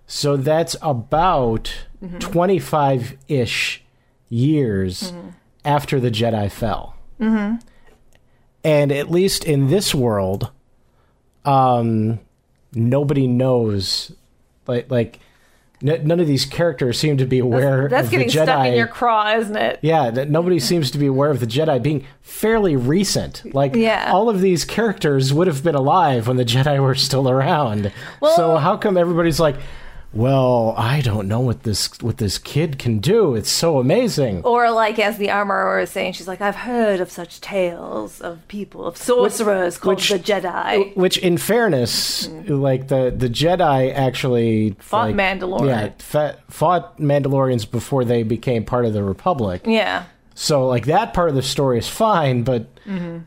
So 0.08 0.36
that's 0.36 0.76
about 0.82 1.72
25 2.20 3.16
ish 3.30 3.82
years 4.28 5.14
after 5.64 6.02
the 6.02 6.12
Jedi 6.12 6.52
fell. 6.52 6.96
Mm-hmm. 7.22 7.58
And 8.66 8.92
at 8.92 9.10
least 9.10 9.46
in 9.46 9.68
this 9.70 9.96
world, 9.96 10.52
um, 11.46 12.20
nobody 12.74 13.28
knows. 13.28 14.12
Like, 14.68 14.90
like 14.92 15.20
none 15.82 16.20
of 16.20 16.28
these 16.28 16.46
characters 16.46 17.00
seem 17.00 17.18
to 17.18 17.26
be 17.26 17.40
aware 17.40 17.88
That's 17.90 18.06
of 18.06 18.12
the 18.12 18.18
getting 18.18 18.32
Jedi. 18.32 18.44
stuck 18.46 18.66
in 18.68 18.74
your 18.76 18.88
craw, 18.88 19.36
isn't 19.38 19.56
it? 19.58 19.80
Yeah, 19.82 20.10
that 20.12 20.30
nobody 20.30 20.60
seems 20.60 20.90
to 20.92 20.98
be 20.98 21.06
aware 21.06 21.30
of 21.32 21.40
the 21.40 21.48
Jedi 21.48 21.82
being 21.82 22.06
fairly 22.22 22.76
recent. 22.76 23.44
Like 23.54 23.76
Yeah. 23.76 24.10
all 24.14 24.30
of 24.30 24.42
these 24.42 24.66
characters 24.66 25.34
would 25.34 25.48
have 25.48 25.64
been 25.64 25.76
alive 25.76 26.28
when 26.28 26.38
the 26.38 26.46
Jedi 26.46 26.80
were 26.80 26.96
still 26.96 27.30
around. 27.30 27.92
so 28.36 28.58
how 28.58 28.78
come 28.78 28.98
everybody's 28.98 29.40
like, 29.40 29.56
"Well, 30.16 30.74
I 30.78 31.02
don't 31.02 31.28
know 31.28 31.42
what 31.42 31.64
this 31.64 31.90
what 32.02 32.18
this 32.18 32.38
kid 32.38 32.80
can 32.80 33.00
do. 33.00 33.36
It's 33.36 33.50
so 33.50 33.80
amazing." 33.80 34.44
Or 34.44 34.72
like 34.72 34.98
as 34.98 35.18
the 35.18 35.30
armorer 35.30 35.80
is 35.80 35.90
saying, 35.90 36.14
she's 36.14 36.28
like, 36.28 36.42
I've 36.42 36.56
heard 36.56 37.00
of 37.00 37.12
such 37.12 37.42
tales 37.42 38.22
of 38.22 38.48
people, 38.48 38.86
of 38.86 38.98
sorcerers 38.98 39.78
called 39.78 39.98
which- 39.98 40.10
the 40.10 40.20
Jedi. 40.20 40.96
Which, 40.96 41.18
in 41.18 41.38
fairness, 41.38 42.28
mm-hmm. 42.28 42.54
like 42.54 42.88
the 42.88 43.14
the 43.16 43.30
Jedi 43.30 43.94
actually 43.94 44.76
Fought 44.80 45.12
like, 45.12 45.16
Mandalore. 45.16 45.68
Yeah, 45.68 45.90
fa- 46.00 46.40
fought 46.50 46.98
Mandalorians 47.00 47.70
before 47.70 48.06
they 48.06 48.24
became 48.24 48.64
part 48.64 48.86
of 48.86 48.94
the 48.94 49.04
Republic. 49.04 49.62
Yeah. 49.66 50.06
So 50.34 50.68
like 50.68 50.86
that 50.86 51.14
part 51.14 51.30
of 51.30 51.36
the 51.36 51.42
story 51.42 51.78
is 51.78 51.88
fine, 51.88 52.44
but 52.44 52.74
mm-hmm. 52.86 53.20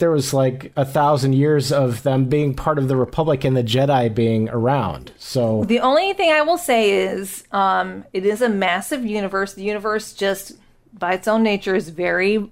There 0.00 0.10
was 0.10 0.34
like 0.34 0.72
a 0.76 0.84
thousand 0.84 1.34
years 1.34 1.70
of 1.70 2.02
them 2.02 2.24
being 2.24 2.54
part 2.54 2.78
of 2.78 2.88
the 2.88 2.96
Republic 2.96 3.44
and 3.44 3.56
the 3.56 3.62
Jedi 3.62 4.12
being 4.12 4.48
around. 4.48 5.12
So 5.18 5.64
The 5.64 5.78
only 5.78 6.12
thing 6.14 6.32
I 6.32 6.40
will 6.42 6.58
say 6.58 6.90
is 6.90 7.44
um, 7.52 8.04
it 8.12 8.26
is 8.26 8.42
a 8.42 8.48
massive 8.48 9.04
universe. 9.04 9.54
The 9.54 9.62
universe 9.62 10.12
just 10.12 10.52
by 10.92 11.12
its 11.12 11.28
own 11.28 11.42
nature 11.42 11.74
is 11.74 11.90
very 11.90 12.50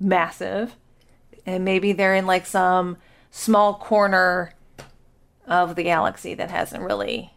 massive. 0.00 0.74
And 1.46 1.64
maybe 1.64 1.92
they're 1.92 2.14
in 2.14 2.26
like 2.26 2.46
some 2.46 2.96
small 3.30 3.74
corner 3.74 4.52
of 5.46 5.76
the 5.76 5.82
galaxy 5.82 6.34
that 6.34 6.50
hasn't 6.50 6.82
really 6.82 7.32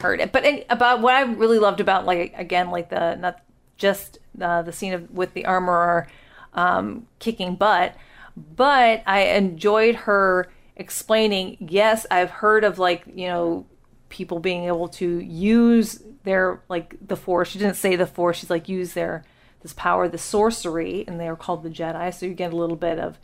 heard 0.00 0.20
it. 0.20 0.32
But 0.32 0.44
in, 0.44 0.64
about 0.68 1.00
what 1.00 1.14
I 1.14 1.22
really 1.22 1.58
loved 1.58 1.80
about 1.80 2.06
like 2.06 2.34
again 2.36 2.70
like 2.70 2.88
the 2.88 3.16
not 3.16 3.40
just 3.76 4.18
uh, 4.40 4.62
the 4.62 4.72
scene 4.72 4.94
of 4.94 5.10
with 5.10 5.34
the 5.34 5.44
armorer 5.44 6.08
um, 6.54 7.06
kicking 7.18 7.56
butt, 7.56 7.94
but 8.36 9.02
I 9.06 9.20
enjoyed 9.36 9.94
her 9.94 10.50
explaining. 10.76 11.56
Yes, 11.60 12.06
I've 12.10 12.30
heard 12.30 12.64
of 12.64 12.78
like 12.78 13.04
you 13.06 13.26
know 13.26 13.66
people 14.08 14.40
being 14.40 14.64
able 14.64 14.88
to 14.88 15.20
use 15.20 16.02
their 16.24 16.62
like 16.68 16.96
the 17.06 17.16
force. 17.16 17.48
She 17.48 17.58
didn't 17.58 17.76
say 17.76 17.96
the 17.96 18.06
force. 18.06 18.38
She's 18.38 18.50
like 18.50 18.68
use 18.68 18.94
their 18.94 19.24
this 19.62 19.72
power, 19.72 20.08
the 20.08 20.18
sorcery, 20.18 21.04
and 21.06 21.18
they 21.18 21.28
are 21.28 21.36
called 21.36 21.62
the 21.62 21.70
Jedi. 21.70 22.14
So 22.14 22.26
you 22.26 22.34
get 22.34 22.52
a 22.52 22.56
little 22.56 22.76
bit 22.76 22.98
of 22.98 23.18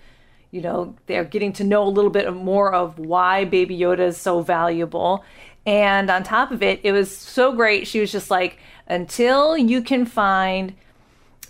you 0.54 0.60
know 0.60 0.94
they're 1.06 1.24
getting 1.24 1.52
to 1.52 1.64
know 1.64 1.82
a 1.82 1.90
little 1.90 2.12
bit 2.12 2.32
more 2.32 2.72
of 2.72 2.96
why 2.96 3.44
baby 3.44 3.76
yoda 3.76 4.06
is 4.06 4.16
so 4.16 4.40
valuable 4.40 5.24
and 5.66 6.08
on 6.08 6.22
top 6.22 6.52
of 6.52 6.62
it 6.62 6.78
it 6.84 6.92
was 6.92 7.14
so 7.14 7.52
great 7.52 7.88
she 7.88 7.98
was 7.98 8.12
just 8.12 8.30
like 8.30 8.58
until 8.86 9.58
you 9.58 9.82
can 9.82 10.06
find 10.06 10.72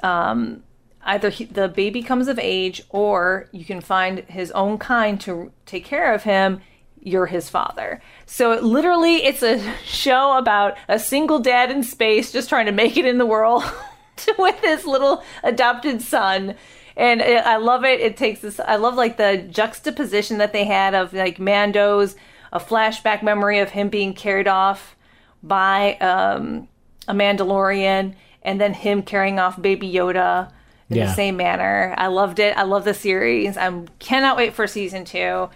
um, 0.03 0.63
either 1.05 1.31
he, 1.31 1.45
the 1.45 1.69
baby 1.69 2.03
comes 2.03 2.29
of 2.29 2.39
age 2.39 2.83
or 2.91 3.49
you 3.53 3.65
can 3.65 3.81
find 3.81 4.21
his 4.21 4.51
own 4.53 4.79
kind 4.79 5.21
to 5.21 5.53
take 5.67 5.85
care 5.85 6.15
of 6.15 6.25
him 6.25 6.61
you're 7.01 7.27
his 7.27 7.49
father 7.49 8.01
so 8.27 8.53
it, 8.53 8.63
literally 8.63 9.17
it's 9.25 9.43
a 9.43 9.75
show 9.85 10.37
about 10.37 10.77
a 10.89 10.99
single 10.99 11.39
dad 11.39 11.71
in 11.71 11.83
space 11.83 12.33
just 12.33 12.49
trying 12.49 12.67
to 12.67 12.73
make 12.73 12.97
it 12.97 13.05
in 13.07 13.19
the 13.19 13.27
world 13.27 13.63
with 14.39 14.59
his 14.61 14.87
little 14.87 15.23
adopted 15.43 16.01
son 16.01 16.55
and 16.97 17.21
it, 17.21 17.45
I 17.45 17.57
love 17.57 17.85
it. 17.85 18.01
It 18.01 18.17
takes 18.17 18.41
this. 18.41 18.61
I 18.61 18.77
love 18.77 18.95
like 18.95 19.17
the 19.17 19.39
juxtaposition 19.51 20.39
that 20.39 20.53
they 20.53 20.65
had 20.65 20.95
of 20.95 21.13
like 21.13 21.39
Mando's 21.39 22.17
a 22.53 22.61
flashback 22.61 23.23
memory 23.23 23.59
of 23.59 23.71
him 23.71 23.89
being 23.89 24.15
carried 24.15 24.47
off 24.47 24.97
by 25.43 25.97
um, 25.97 26.69
a 27.09 27.13
Mandalorian, 27.13 28.15
and 28.43 28.61
then 28.61 28.75
him 28.75 29.03
carrying 29.03 29.39
off 29.39 29.61
Baby 29.61 29.93
Yoda 29.93 30.53
in 30.91 30.97
Yeah. 30.97 31.07
the 31.07 31.15
same 31.15 31.37
manner. 31.37 31.95
I 31.97 32.09
loved 32.09 32.39
it. 32.39 32.57
I 32.57 32.63
love 32.63 32.85
the 32.85 32.95
series. 32.95 33.57
I 33.57 33.83
cannot 33.99 34.37
wait 34.37 34.53
for 34.55 34.67
season 34.67 35.05
two. 35.05 35.49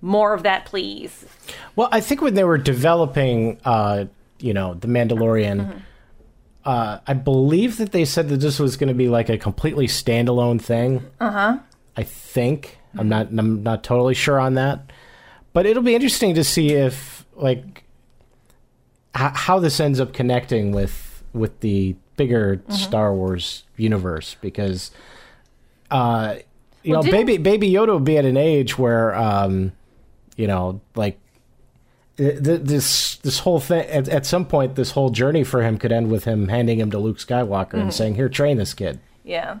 More 0.00 0.32
of 0.32 0.44
that, 0.44 0.64
please. 0.64 1.24
well, 1.74 1.88
I 1.90 2.00
think 2.00 2.22
when 2.22 2.34
they 2.34 2.44
were 2.44 2.58
developing, 2.58 3.58
uh, 3.64 4.04
you 4.38 4.54
know, 4.54 4.74
the 4.74 4.86
Mandalorian. 4.88 5.82
Uh, 6.64 6.98
I 7.06 7.14
believe 7.14 7.78
that 7.78 7.92
they 7.92 8.04
said 8.04 8.28
that 8.28 8.36
this 8.40 8.58
was 8.58 8.76
going 8.76 8.88
to 8.88 8.94
be 8.94 9.08
like 9.08 9.28
a 9.28 9.38
completely 9.38 9.86
standalone 9.86 10.60
thing. 10.60 11.02
Uh 11.18 11.30
huh. 11.30 11.58
I 11.96 12.02
think 12.02 12.78
I'm 12.96 13.08
not. 13.08 13.28
I'm 13.36 13.62
not 13.62 13.82
totally 13.82 14.14
sure 14.14 14.38
on 14.38 14.54
that, 14.54 14.92
but 15.52 15.66
it'll 15.66 15.82
be 15.82 15.94
interesting 15.94 16.34
to 16.34 16.44
see 16.44 16.72
if 16.74 17.24
like 17.34 17.84
h- 19.16 19.32
how 19.34 19.58
this 19.58 19.80
ends 19.80 19.98
up 19.98 20.12
connecting 20.12 20.70
with 20.72 21.22
with 21.32 21.58
the 21.60 21.96
bigger 22.18 22.60
Star 22.68 23.14
Wars 23.14 23.62
universe 23.78 24.36
because 24.42 24.90
uh 25.90 26.34
you 26.82 26.92
Well, 26.92 27.02
know 27.02 27.10
didn't- 27.10 27.26
baby 27.26 27.38
baby 27.38 27.70
Yoda 27.72 27.88
will 27.88 28.00
be 28.00 28.18
at 28.18 28.26
an 28.26 28.36
age 28.36 28.76
where 28.78 29.14
um 29.14 29.72
you 30.36 30.46
know 30.46 30.80
like 30.94 31.18
th- 32.18 32.42
th- 32.42 32.60
this 32.62 33.16
this 33.16 33.38
whole 33.40 33.60
thing 33.60 33.86
at, 33.88 34.08
at 34.08 34.26
some 34.26 34.44
point 34.44 34.74
this 34.74 34.90
whole 34.90 35.10
journey 35.10 35.44
for 35.44 35.62
him 35.62 35.78
could 35.78 35.92
end 35.92 36.10
with 36.10 36.24
him 36.24 36.48
handing 36.48 36.78
him 36.78 36.90
to 36.90 36.98
Luke 36.98 37.18
Skywalker 37.18 37.74
and 37.74 37.94
saying 37.94 38.16
here 38.16 38.28
train 38.28 38.58
this 38.58 38.74
kid 38.74 39.00
Yeah. 39.24 39.60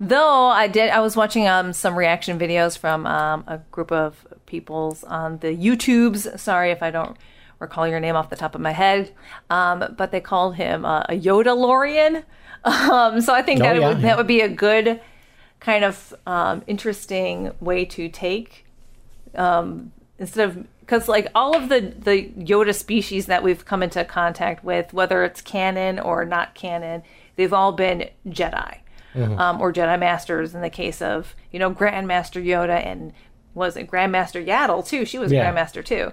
Though 0.00 0.44
I 0.46 0.68
did, 0.68 0.90
I 0.90 1.00
was 1.00 1.16
watching 1.16 1.48
um, 1.48 1.72
some 1.72 1.98
reaction 1.98 2.38
videos 2.38 2.78
from 2.78 3.04
um, 3.04 3.42
a 3.48 3.58
group 3.72 3.90
of 3.90 4.24
peoples 4.46 5.02
on 5.02 5.38
the 5.38 5.48
YouTubes. 5.48 6.38
Sorry 6.38 6.70
if 6.70 6.84
I 6.84 6.92
don't 6.92 7.16
recall 7.58 7.86
your 7.88 8.00
name 8.00 8.14
off 8.16 8.30
the 8.30 8.36
top 8.36 8.54
of 8.54 8.60
my 8.60 8.72
head, 8.72 9.12
um, 9.50 9.94
but 9.96 10.10
they 10.12 10.20
called 10.20 10.56
him 10.56 10.84
uh, 10.84 11.00
a 11.08 11.18
Yoda 11.18 11.56
Lorian. 11.56 12.24
Um, 12.64 13.20
so 13.20 13.32
I 13.32 13.40
think 13.42 13.60
Oh, 13.60 13.62
that 13.62 13.76
yeah, 13.76 13.88
would, 13.88 13.96
yeah. 13.98 14.02
that 14.02 14.16
would 14.16 14.26
be 14.26 14.40
a 14.40 14.48
good 14.48 15.00
kind 15.60 15.84
of 15.84 16.12
um, 16.26 16.62
interesting 16.66 17.52
way 17.60 17.84
to 17.84 18.08
take 18.08 18.66
um, 19.36 19.92
instead 20.18 20.48
of 20.48 20.66
because 20.80 21.06
like 21.08 21.28
all 21.36 21.54
of 21.56 21.68
the 21.68 21.80
the 21.98 22.28
Yoda 22.30 22.74
species 22.74 23.26
that 23.26 23.42
we've 23.44 23.64
come 23.64 23.82
into 23.82 24.04
contact 24.04 24.64
with, 24.64 24.92
whether 24.92 25.22
it's 25.22 25.40
canon 25.40 26.00
or 26.00 26.24
not 26.24 26.54
canon, 26.54 27.02
they've 27.36 27.52
all 27.52 27.72
been 27.72 28.08
Jedi 28.26 28.78
um, 29.14 29.60
or 29.60 29.72
Jedi 29.72 29.98
Masters. 29.98 30.52
In 30.54 30.60
the 30.60 30.68
case 30.70 31.00
of 31.00 31.36
you 31.52 31.58
know 31.60 31.70
Grandmaster 31.70 32.44
Yoda 32.44 32.84
and 32.84 33.12
was 33.54 33.76
it 33.76 33.88
Grandmaster 33.88 34.44
Yaddle 34.44 34.86
too? 34.86 35.04
She 35.04 35.18
was 35.18 35.30
Yeah. 35.30 35.52
Grandmaster 35.52 35.84
too. 35.84 36.10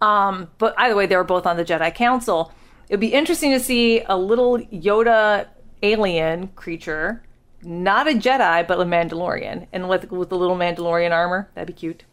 Um, 0.00 0.50
but 0.58 0.74
either 0.78 0.94
way, 0.94 1.06
they 1.06 1.16
were 1.16 1.24
both 1.24 1.46
on 1.46 1.56
the 1.56 1.64
Jedi 1.64 1.94
Council. 1.94 2.52
It'd 2.88 3.00
be 3.00 3.12
interesting 3.12 3.50
to 3.52 3.60
see 3.60 4.00
a 4.02 4.16
little 4.16 4.58
Yoda 4.58 5.46
alien 5.82 6.48
creature, 6.48 7.22
not 7.62 8.08
a 8.08 8.12
Jedi, 8.12 8.66
but 8.66 8.80
a 8.80 8.84
Mandalorian, 8.84 9.66
and 9.72 9.88
with 9.88 10.10
with 10.10 10.28
the 10.30 10.36
little 10.38 10.56
Mandalorian 10.56 11.10
armor. 11.12 11.48
That'd 11.54 11.66
be 11.66 11.72
cute. 11.72 12.04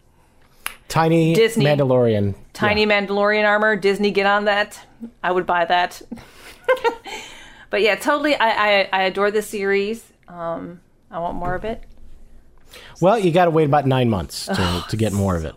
tiny 0.88 1.34
Disney. 1.34 1.65
Mandalorian 1.65 2.36
Tiny 2.54 2.86
Mandalorian 2.86 3.46
armor. 3.46 3.75
Disney, 3.75 4.12
get 4.12 4.25
on 4.25 4.46
that. 4.46 4.80
I 5.24 5.32
would 5.32 5.46
buy 5.46 5.65
that. 5.65 6.01
but 7.70 7.82
yeah, 7.82 7.96
totally. 7.96 8.36
I, 8.36 8.50
I 8.50 8.89
I 8.92 9.01
adore 9.04 9.32
this 9.32 9.48
series. 9.48 10.04
Um, 10.27 10.82
I 11.12 11.20
want 11.20 11.38
more 11.38 11.54
of 11.56 11.63
it. 11.63 11.84
well 13.00 13.18
you 13.18 13.32
got 13.32 13.46
to 13.46 13.51
wait 13.51 13.65
about 13.65 13.86
9 13.86 14.10
months 14.10 14.48
to 14.48 14.84
to 14.89 14.98
get 14.98 15.13
more 15.13 15.36
of 15.38 15.46
it 15.46 15.56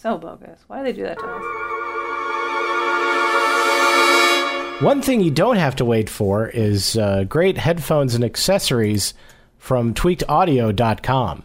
So 0.00 0.16
bogus. 0.16 0.60
Why 0.68 0.78
do 0.78 0.84
they 0.84 0.92
do 0.92 1.02
that 1.02 1.18
to 1.18 1.26
us? 1.26 1.42
One 4.80 5.02
thing 5.02 5.20
you 5.20 5.32
don't 5.32 5.56
have 5.56 5.74
to 5.76 5.84
wait 5.84 6.08
for 6.08 6.46
is 6.46 6.96
uh, 6.96 7.24
great 7.24 7.58
headphones 7.58 8.14
and 8.14 8.22
accessories 8.22 9.12
from 9.56 9.94
tweakedaudio.com. 9.94 11.42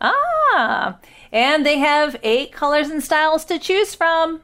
Ah, 0.00 0.98
and 1.32 1.66
they 1.66 1.78
have 1.78 2.16
eight 2.22 2.52
colors 2.52 2.90
and 2.90 3.02
styles 3.02 3.44
to 3.46 3.58
choose 3.58 3.96
from, 3.96 4.40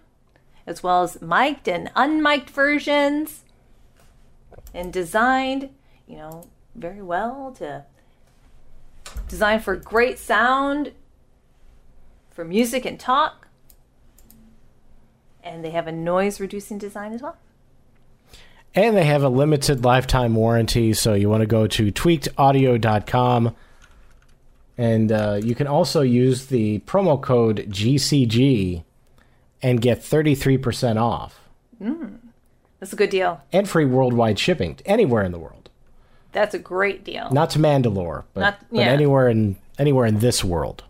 as 0.67 0.83
well 0.83 1.05
as 1.05 1.23
mic'd 1.23 1.69
and 1.69 1.89
unmic'd 1.95 2.51
versions, 2.51 3.45
and 4.75 4.93
designed, 4.93 5.71
you 6.09 6.17
know, 6.17 6.49
very 6.75 7.01
well 7.01 7.55
to 7.59 7.85
design 9.29 9.61
for 9.61 9.77
great 9.77 10.19
sound, 10.19 10.91
for 12.33 12.45
music 12.45 12.85
and 12.85 12.99
talk, 12.99 13.42
and 15.43 15.65
they 15.65 15.71
have 15.71 15.87
a 15.87 15.93
noise 15.93 16.41
reducing 16.41 16.79
design 16.79 17.13
as 17.13 17.23
well. 17.23 17.37
And 18.75 18.97
they 18.97 19.05
have 19.05 19.23
a 19.23 19.29
limited 19.29 19.85
lifetime 19.85 20.35
warranty, 20.35 20.95
so 20.95 21.13
you 21.15 21.29
want 21.29 21.43
to 21.43 21.47
go 21.47 21.67
to 21.67 21.93
tweakedaudio.com. 21.93 23.55
And 24.79 25.13
uh, 25.13 25.41
you 25.43 25.55
can 25.55 25.67
also 25.67 26.01
use 26.01 26.47
the 26.47 26.79
promo 26.81 27.21
code 27.21 27.67
GCG 27.69 28.83
and 29.63 29.81
get 29.81 30.01
33% 30.01 30.97
off. 31.01 31.39
That's 32.81 32.93
a 32.93 32.97
good 32.97 33.11
deal. 33.11 33.41
and 33.53 33.69
free 33.69 33.85
worldwide 33.85 34.39
shipping 34.39 34.79
anywhere 34.87 35.23
in 35.23 35.33
the 35.33 35.39
world. 35.39 35.69
That's 36.33 36.55
a 36.55 36.59
great 36.59 37.05
deal. 37.05 37.29
Not 37.31 37.51
to 37.51 37.59
Mandalore, 37.59 38.25
but, 38.33 38.41
Not- 38.41 38.59
but 38.71 38.81
anywhere 38.81 39.29
in 39.29 39.57
anywhere 39.79 40.07
in 40.07 40.19
this 40.21 40.43
world. 40.43 40.83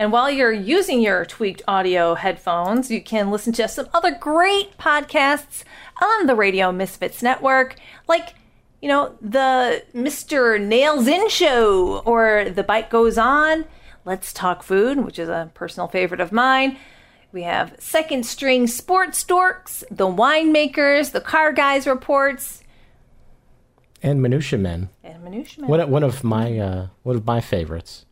And 0.00 0.12
while 0.12 0.30
you're 0.30 0.50
using 0.50 1.02
your 1.02 1.26
tweaked 1.26 1.60
audio 1.68 2.14
headphones, 2.14 2.90
you 2.90 3.02
can 3.02 3.30
listen 3.30 3.52
to 3.52 3.68
some 3.68 3.86
other 3.92 4.10
great 4.10 4.78
podcasts 4.78 5.62
on 6.00 6.26
the 6.26 6.34
Radio 6.34 6.72
Misfits 6.72 7.22
Network, 7.22 7.76
like, 8.08 8.32
you 8.80 8.88
know, 8.88 9.14
the 9.20 9.84
Mr. 9.94 10.58
Nails 10.58 11.06
In 11.06 11.28
Show 11.28 11.98
or 12.06 12.46
The 12.48 12.62
Bite 12.62 12.88
Goes 12.88 13.18
On, 13.18 13.66
Let's 14.06 14.32
Talk 14.32 14.62
Food, 14.62 15.04
which 15.04 15.18
is 15.18 15.28
a 15.28 15.50
personal 15.52 15.86
favorite 15.86 16.22
of 16.22 16.32
mine. 16.32 16.78
We 17.30 17.42
have 17.42 17.76
Second 17.78 18.24
String 18.24 18.68
Sports 18.68 19.22
Dorks, 19.22 19.84
The 19.90 20.06
Winemakers, 20.06 21.12
The 21.12 21.20
Car 21.20 21.52
Guys 21.52 21.86
Reports, 21.86 22.62
And 24.02 24.22
Minutia 24.22 24.58
Men, 24.58 24.88
and 25.04 25.22
Minutia 25.22 25.60
Man. 25.60 25.68
one, 25.68 25.90
one 25.90 26.02
of 26.04 26.24
my 26.24 26.58
uh, 26.58 26.86
one 27.02 27.16
of 27.16 27.26
my 27.26 27.42
favorites. 27.42 28.06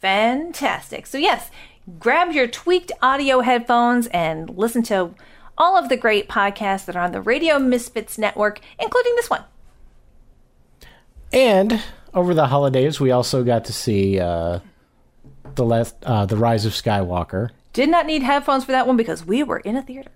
Fantastic. 0.00 1.06
So, 1.06 1.18
yes, 1.18 1.50
grab 1.98 2.32
your 2.32 2.46
tweaked 2.46 2.92
audio 3.02 3.40
headphones 3.40 4.06
and 4.08 4.50
listen 4.50 4.82
to 4.84 5.14
all 5.58 5.76
of 5.76 5.88
the 5.88 5.96
great 5.96 6.28
podcasts 6.28 6.84
that 6.84 6.96
are 6.96 7.02
on 7.02 7.12
the 7.12 7.20
Radio 7.20 7.58
Misfits 7.58 8.18
Network, 8.18 8.60
including 8.78 9.14
this 9.16 9.30
one. 9.30 9.44
And 11.32 11.82
over 12.14 12.34
the 12.34 12.46
holidays, 12.46 13.00
we 13.00 13.10
also 13.10 13.42
got 13.42 13.64
to 13.66 13.72
see 13.72 14.20
uh, 14.20 14.60
the 15.54 15.64
last, 15.64 15.96
uh, 16.04 16.26
the 16.26 16.36
Rise 16.36 16.66
of 16.66 16.72
Skywalker. 16.72 17.50
Did 17.72 17.88
not 17.88 18.06
need 18.06 18.22
headphones 18.22 18.64
for 18.64 18.72
that 18.72 18.86
one 18.86 18.96
because 18.96 19.24
we 19.24 19.42
were 19.42 19.58
in 19.58 19.76
a 19.76 19.82
theater. 19.82 20.10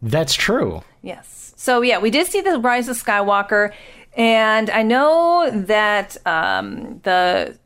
That's 0.00 0.34
true. 0.34 0.82
Yes. 1.00 1.54
So, 1.56 1.80
yeah, 1.80 1.98
we 1.98 2.10
did 2.10 2.26
see 2.26 2.40
the 2.40 2.58
Rise 2.58 2.88
of 2.88 2.96
Skywalker, 2.96 3.72
and 4.14 4.68
I 4.68 4.82
know 4.82 5.50
that 5.50 6.16
um, 6.26 7.00
the 7.04 7.56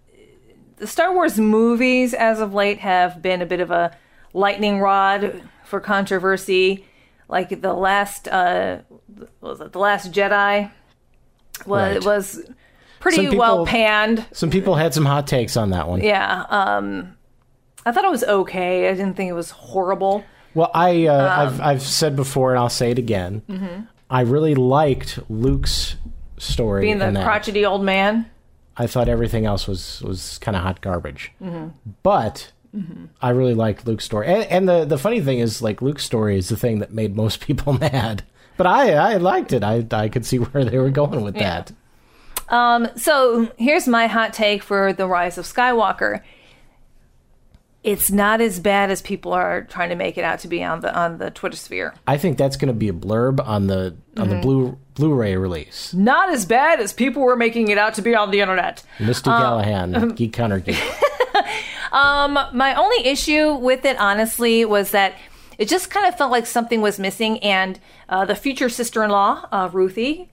the 0.76 0.86
Star 0.86 1.12
Wars 1.14 1.38
movies 1.38 2.14
as 2.14 2.40
of 2.40 2.54
late 2.54 2.78
have 2.80 3.22
been 3.22 3.42
a 3.42 3.46
bit 3.46 3.60
of 3.60 3.70
a 3.70 3.96
lightning 4.32 4.80
rod 4.80 5.42
for 5.64 5.80
controversy. 5.80 6.84
Like 7.28 7.60
the 7.60 7.72
last, 7.74 8.28
uh, 8.28 8.78
what 9.40 9.50
was 9.50 9.60
it 9.60 9.72
the 9.72 9.78
Last 9.78 10.12
Jedi? 10.12 10.70
Was 11.64 11.94
Right. 11.94 12.04
was 12.04 12.42
pretty 13.00 13.22
people- 13.22 13.38
well 13.38 13.66
panned. 13.66 14.26
Some 14.32 14.50
people 14.50 14.74
had 14.76 14.94
some 14.94 15.04
hot 15.06 15.26
takes 15.26 15.56
on 15.56 15.70
that 15.70 15.88
one. 15.88 16.02
Yeah. 16.02 16.44
Um, 16.50 17.16
I 17.84 17.92
thought 17.92 18.04
it 18.04 18.10
was 18.10 18.24
okay. 18.24 18.88
I 18.88 18.92
didn't 18.92 19.14
think 19.14 19.30
it 19.30 19.34
was 19.34 19.50
horrible. 19.50 20.24
Well, 20.54 20.70
I 20.74 21.06
uh, 21.06 21.14
Um, 21.14 21.40
I've 21.48 21.60
I've 21.60 21.82
said 21.82 22.14
before, 22.16 22.50
and 22.52 22.58
I'll 22.58 22.68
say 22.68 22.90
it 22.90 22.98
again. 22.98 23.42
Mm-hmm. 23.48 23.82
I 24.10 24.20
really 24.22 24.54
liked 24.54 25.18
Luke's 25.28 25.96
story. 26.38 26.82
Being 26.82 26.98
the 26.98 27.12
crotchety 27.22 27.64
old 27.66 27.82
man. 27.82 28.26
I 28.78 28.86
thought 28.86 29.08
everything 29.08 29.46
else 29.46 29.66
was 29.66 30.02
was 30.02 30.38
kind 30.38 30.56
of 30.56 30.62
hot 30.62 30.80
garbage. 30.80 31.32
Mm-hmm. 31.42 31.68
But 32.02 32.52
I 33.22 33.30
really 33.30 33.54
liked 33.54 33.86
Luke's 33.86 34.04
story, 34.04 34.26
and, 34.26 34.44
and 34.44 34.68
the 34.68 34.84
the 34.84 34.98
funny 34.98 35.20
thing 35.20 35.38
is, 35.38 35.62
like 35.62 35.80
Luke's 35.80 36.04
story 36.04 36.36
is 36.38 36.48
the 36.50 36.56
thing 36.56 36.78
that 36.80 36.92
made 36.92 37.16
most 37.16 37.40
people 37.46 37.72
mad. 37.72 38.22
But 38.56 38.66
I 38.66 38.92
I 38.94 39.16
liked 39.16 39.52
it. 39.52 39.62
I 39.64 39.86
I 39.92 40.08
could 40.08 40.26
see 40.26 40.38
where 40.38 40.64
they 40.64 40.78
were 40.78 40.90
going 40.90 41.22
with 41.22 41.34
that. 41.36 41.72
Um, 42.48 42.88
so 42.96 43.50
here's 43.58 43.88
my 43.88 44.06
hot 44.06 44.32
take 44.32 44.62
for 44.62 44.92
the 44.92 45.06
Rise 45.08 45.36
of 45.38 45.46
Skywalker. 45.46 46.20
It's 47.82 48.10
not 48.10 48.40
as 48.40 48.58
bad 48.60 48.90
as 48.90 49.00
people 49.00 49.32
are 49.32 49.62
trying 49.62 49.90
to 49.90 49.94
make 49.94 50.18
it 50.18 50.24
out 50.24 50.40
to 50.40 50.48
be 50.48 50.62
on 50.62 50.80
the 50.80 50.94
on 50.96 51.18
the 51.18 51.30
Twitter 51.30 51.56
sphere. 51.56 51.94
I 52.06 52.18
think 52.18 52.36
that's 52.36 52.56
going 52.56 52.68
to 52.68 52.74
be 52.74 52.88
a 52.88 52.92
blurb 52.92 53.44
on 53.46 53.66
the 53.68 53.96
on 54.16 54.26
Mm-hmm. 54.26 54.30
the 54.30 54.40
blue 54.40 54.78
Blu-ray 54.96 55.36
release. 55.36 55.94
Not 55.94 56.30
as 56.30 56.44
bad 56.44 56.80
as 56.80 56.92
people 56.92 57.22
were 57.22 57.36
making 57.36 57.68
it 57.68 57.78
out 57.78 57.94
to 57.94 58.02
be 58.02 58.14
on 58.14 58.30
the 58.30 58.40
internet. 58.40 58.82
Misty 58.98 59.30
Uh, 59.30 59.38
Callahan, 59.38 60.14
Geek 60.14 60.32
Counter 60.32 60.58
Geek. 60.58 60.76
My 61.92 62.74
only 62.76 63.06
issue 63.06 63.54
with 63.54 63.84
it, 63.84 63.98
honestly, 63.98 64.64
was 64.64 64.90
that 64.90 65.14
it 65.58 65.68
just 65.68 65.90
kind 65.90 66.06
of 66.06 66.16
felt 66.16 66.30
like 66.30 66.46
something 66.46 66.80
was 66.80 66.98
missing, 66.98 67.38
and 67.38 67.78
uh, 68.08 68.24
the 68.24 68.34
future 68.34 68.68
sister-in-law, 68.68 69.48
uh, 69.52 69.70
Ruthie, 69.72 70.30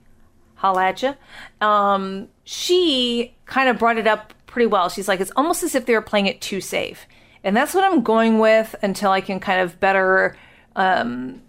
holla 0.56 0.86
at 0.86 1.02
ya, 1.02 1.14
um, 1.60 2.28
she 2.44 3.34
kind 3.46 3.68
of 3.68 3.78
brought 3.78 3.98
it 3.98 4.06
up 4.06 4.34
pretty 4.46 4.66
well. 4.66 4.88
She's 4.88 5.08
like, 5.08 5.20
it's 5.20 5.32
almost 5.36 5.62
as 5.62 5.74
if 5.74 5.86
they 5.86 5.94
were 5.94 6.02
playing 6.02 6.26
it 6.26 6.40
too 6.40 6.60
safe, 6.60 7.06
and 7.42 7.56
that's 7.56 7.74
what 7.74 7.84
I'm 7.84 8.02
going 8.02 8.38
with 8.38 8.74
until 8.82 9.10
I 9.10 9.20
can 9.20 9.40
kind 9.40 9.60
of 9.60 9.80
better 9.80 10.36
um, 10.76 11.40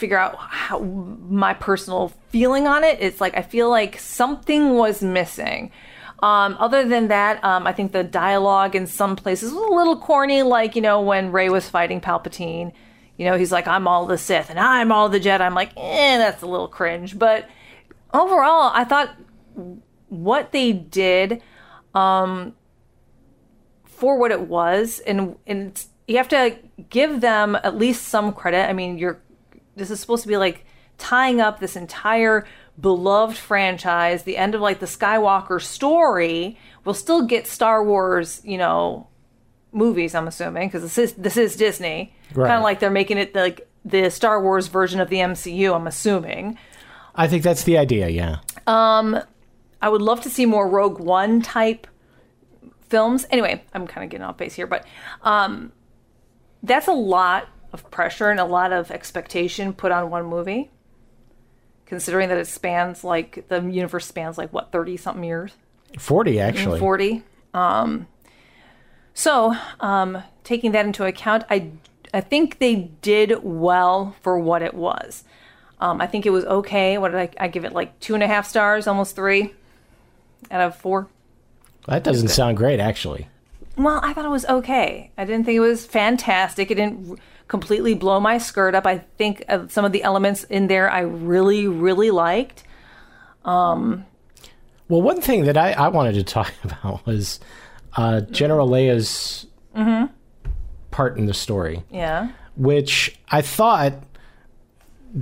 figure 0.00 0.18
out 0.18 0.36
how 0.36 0.80
my 0.80 1.54
personal 1.54 2.12
feeling 2.30 2.66
on 2.66 2.82
it. 2.82 2.98
It's 3.00 3.20
like 3.20 3.36
I 3.36 3.42
feel 3.42 3.70
like 3.70 3.98
something 3.98 4.74
was 4.74 5.02
missing. 5.02 5.70
Um, 6.22 6.56
other 6.58 6.86
than 6.86 7.08
that, 7.08 7.42
um, 7.44 7.66
I 7.66 7.72
think 7.72 7.92
the 7.92 8.04
dialogue 8.04 8.74
in 8.74 8.86
some 8.86 9.16
places 9.16 9.52
was 9.52 9.62
a 9.62 9.74
little 9.74 9.96
corny, 9.96 10.42
like, 10.42 10.76
you 10.76 10.82
know, 10.82 11.00
when 11.00 11.32
Rey 11.32 11.48
was 11.48 11.68
fighting 11.68 12.00
Palpatine. 12.00 12.72
You 13.16 13.26
know, 13.26 13.36
he's 13.36 13.52
like, 13.52 13.66
I'm 13.66 13.86
all 13.86 14.06
the 14.06 14.18
Sith 14.18 14.50
and 14.50 14.58
I'm 14.58 14.92
all 14.92 15.08
the 15.08 15.20
Jedi. 15.20 15.40
I'm 15.40 15.54
like, 15.54 15.72
eh, 15.76 16.18
that's 16.18 16.42
a 16.42 16.46
little 16.46 16.68
cringe. 16.68 17.18
But 17.18 17.48
overall, 18.12 18.70
I 18.74 18.84
thought 18.84 19.14
what 20.08 20.52
they 20.52 20.72
did 20.72 21.42
um, 21.94 22.54
for 23.84 24.18
what 24.18 24.30
it 24.30 24.42
was, 24.42 25.00
and, 25.00 25.36
and 25.46 25.82
you 26.06 26.16
have 26.16 26.28
to 26.28 26.56
give 26.88 27.20
them 27.20 27.56
at 27.56 27.76
least 27.76 28.08
some 28.08 28.32
credit. 28.32 28.68
I 28.68 28.72
mean, 28.72 28.98
you're 28.98 29.20
this 29.76 29.90
is 29.90 30.00
supposed 30.00 30.22
to 30.22 30.28
be 30.28 30.36
like 30.36 30.64
tying 30.98 31.40
up 31.40 31.60
this 31.60 31.76
entire 31.76 32.46
beloved 32.80 33.36
franchise, 33.36 34.22
the 34.24 34.36
end 34.36 34.54
of 34.54 34.60
like 34.60 34.80
the 34.80 34.86
Skywalker 34.86 35.60
story. 35.60 36.58
We'll 36.84 36.94
still 36.94 37.22
get 37.22 37.46
Star 37.46 37.82
Wars, 37.84 38.40
you 38.44 38.58
know, 38.58 39.06
movies. 39.72 40.14
I'm 40.14 40.28
assuming 40.28 40.68
because 40.68 40.82
this 40.82 40.98
is 40.98 41.12
this 41.14 41.36
is 41.36 41.56
Disney, 41.56 42.14
Right. 42.34 42.46
kind 42.48 42.58
of 42.58 42.62
like 42.62 42.80
they're 42.80 42.90
making 42.90 43.18
it 43.18 43.34
like 43.34 43.68
the 43.84 44.10
Star 44.10 44.42
Wars 44.42 44.66
version 44.68 45.00
of 45.00 45.08
the 45.08 45.16
MCU. 45.18 45.74
I'm 45.74 45.86
assuming. 45.86 46.58
I 47.14 47.26
think 47.28 47.42
that's 47.42 47.64
the 47.64 47.76
idea. 47.78 48.08
Yeah. 48.08 48.36
Um, 48.66 49.18
I 49.82 49.88
would 49.88 50.02
love 50.02 50.20
to 50.22 50.30
see 50.30 50.46
more 50.46 50.68
Rogue 50.68 51.00
One 51.00 51.42
type 51.42 51.86
films. 52.88 53.26
Anyway, 53.30 53.62
I'm 53.72 53.86
kind 53.86 54.04
of 54.04 54.10
getting 54.10 54.24
off 54.24 54.36
base 54.36 54.54
here, 54.54 54.66
but 54.66 54.84
um, 55.22 55.72
that's 56.62 56.86
a 56.88 56.92
lot 56.92 57.48
of 57.72 57.90
pressure 57.90 58.30
and 58.30 58.40
a 58.40 58.44
lot 58.44 58.72
of 58.72 58.90
expectation 58.90 59.72
put 59.72 59.92
on 59.92 60.10
one 60.10 60.26
movie. 60.26 60.70
Considering 61.86 62.28
that 62.28 62.38
it 62.38 62.46
spans 62.46 63.02
like 63.02 63.48
the 63.48 63.60
universe 63.62 64.06
spans 64.06 64.38
like 64.38 64.52
what 64.52 64.70
thirty 64.70 64.96
something 64.96 65.24
years, 65.24 65.54
Forty 65.98 66.38
actually. 66.38 66.78
forty. 66.78 67.24
Um, 67.52 68.06
so 69.12 69.56
um, 69.80 70.22
taking 70.44 70.70
that 70.70 70.86
into 70.86 71.04
account, 71.04 71.42
I 71.50 71.72
I 72.14 72.20
think 72.20 72.60
they 72.60 72.90
did 73.02 73.42
well 73.42 74.14
for 74.22 74.38
what 74.38 74.62
it 74.62 74.74
was. 74.74 75.24
Um, 75.80 76.00
I 76.00 76.06
think 76.06 76.26
it 76.26 76.30
was 76.30 76.44
okay. 76.44 76.96
What 76.96 77.10
did 77.10 77.20
I, 77.20 77.30
I 77.44 77.48
give 77.48 77.64
it? 77.64 77.72
Like 77.72 77.98
two 77.98 78.14
and 78.14 78.22
a 78.22 78.28
half 78.28 78.48
stars, 78.48 78.86
almost 78.86 79.16
three 79.16 79.52
out 80.50 80.60
of 80.60 80.76
four. 80.76 81.08
That 81.86 82.04
doesn't 82.04 82.28
sound 82.28 82.56
great, 82.56 82.78
actually. 82.78 83.28
Well, 83.76 83.98
I 84.02 84.12
thought 84.12 84.26
it 84.26 84.30
was 84.30 84.44
okay. 84.46 85.10
I 85.16 85.24
didn't 85.24 85.44
think 85.44 85.56
it 85.56 85.60
was 85.60 85.86
fantastic. 85.86 86.70
It 86.70 86.74
didn't 86.74 87.18
completely 87.50 87.94
blow 87.94 88.20
my 88.20 88.38
skirt 88.38 88.76
up. 88.76 88.86
I 88.86 88.98
think 89.18 89.44
some 89.68 89.84
of 89.84 89.90
the 89.90 90.04
elements 90.04 90.44
in 90.44 90.68
there 90.68 90.88
I 90.88 91.00
really, 91.00 91.66
really 91.66 92.12
liked. 92.12 92.62
Um, 93.44 94.06
well, 94.88 95.02
one 95.02 95.20
thing 95.20 95.44
that 95.44 95.56
I, 95.56 95.72
I 95.72 95.88
wanted 95.88 96.14
to 96.14 96.22
talk 96.22 96.54
about 96.64 97.04
was 97.04 97.40
uh, 97.96 98.20
General 98.22 98.68
Leia's 98.68 99.46
mm-hmm. 99.76 100.12
part 100.92 101.18
in 101.18 101.26
the 101.26 101.34
story, 101.34 101.82
Yeah. 101.90 102.30
which 102.56 103.18
I 103.28 103.42
thought, 103.42 103.94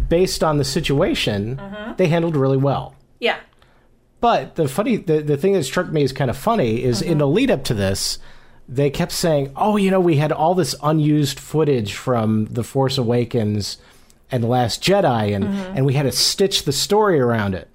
based 0.08 0.44
on 0.44 0.58
the 0.58 0.64
situation, 0.64 1.56
mm-hmm. 1.56 1.92
they 1.96 2.08
handled 2.08 2.36
really 2.36 2.58
well. 2.58 2.94
Yeah. 3.20 3.38
But 4.20 4.56
the 4.56 4.68
funny, 4.68 4.96
the, 4.96 5.22
the 5.22 5.38
thing 5.38 5.54
that 5.54 5.64
struck 5.64 5.90
me 5.90 6.02
as 6.02 6.12
kind 6.12 6.30
of 6.30 6.36
funny 6.36 6.84
is 6.84 7.00
in 7.00 7.12
mm-hmm. 7.12 7.18
the 7.20 7.26
lead 7.28 7.50
up 7.50 7.64
to 7.64 7.74
this, 7.74 8.18
they 8.68 8.90
kept 8.90 9.12
saying, 9.12 9.52
"Oh, 9.56 9.76
you 9.76 9.90
know, 9.90 10.00
we 10.00 10.16
had 10.16 10.30
all 10.30 10.54
this 10.54 10.74
unused 10.82 11.40
footage 11.40 11.94
from 11.94 12.46
The 12.46 12.62
Force 12.62 12.98
Awakens 12.98 13.78
and 14.30 14.42
The 14.42 14.48
Last 14.48 14.82
Jedi, 14.82 15.34
and 15.34 15.44
mm-hmm. 15.44 15.76
and 15.76 15.86
we 15.86 15.94
had 15.94 16.02
to 16.02 16.12
stitch 16.12 16.64
the 16.64 16.72
story 16.72 17.18
around 17.18 17.54
it." 17.54 17.68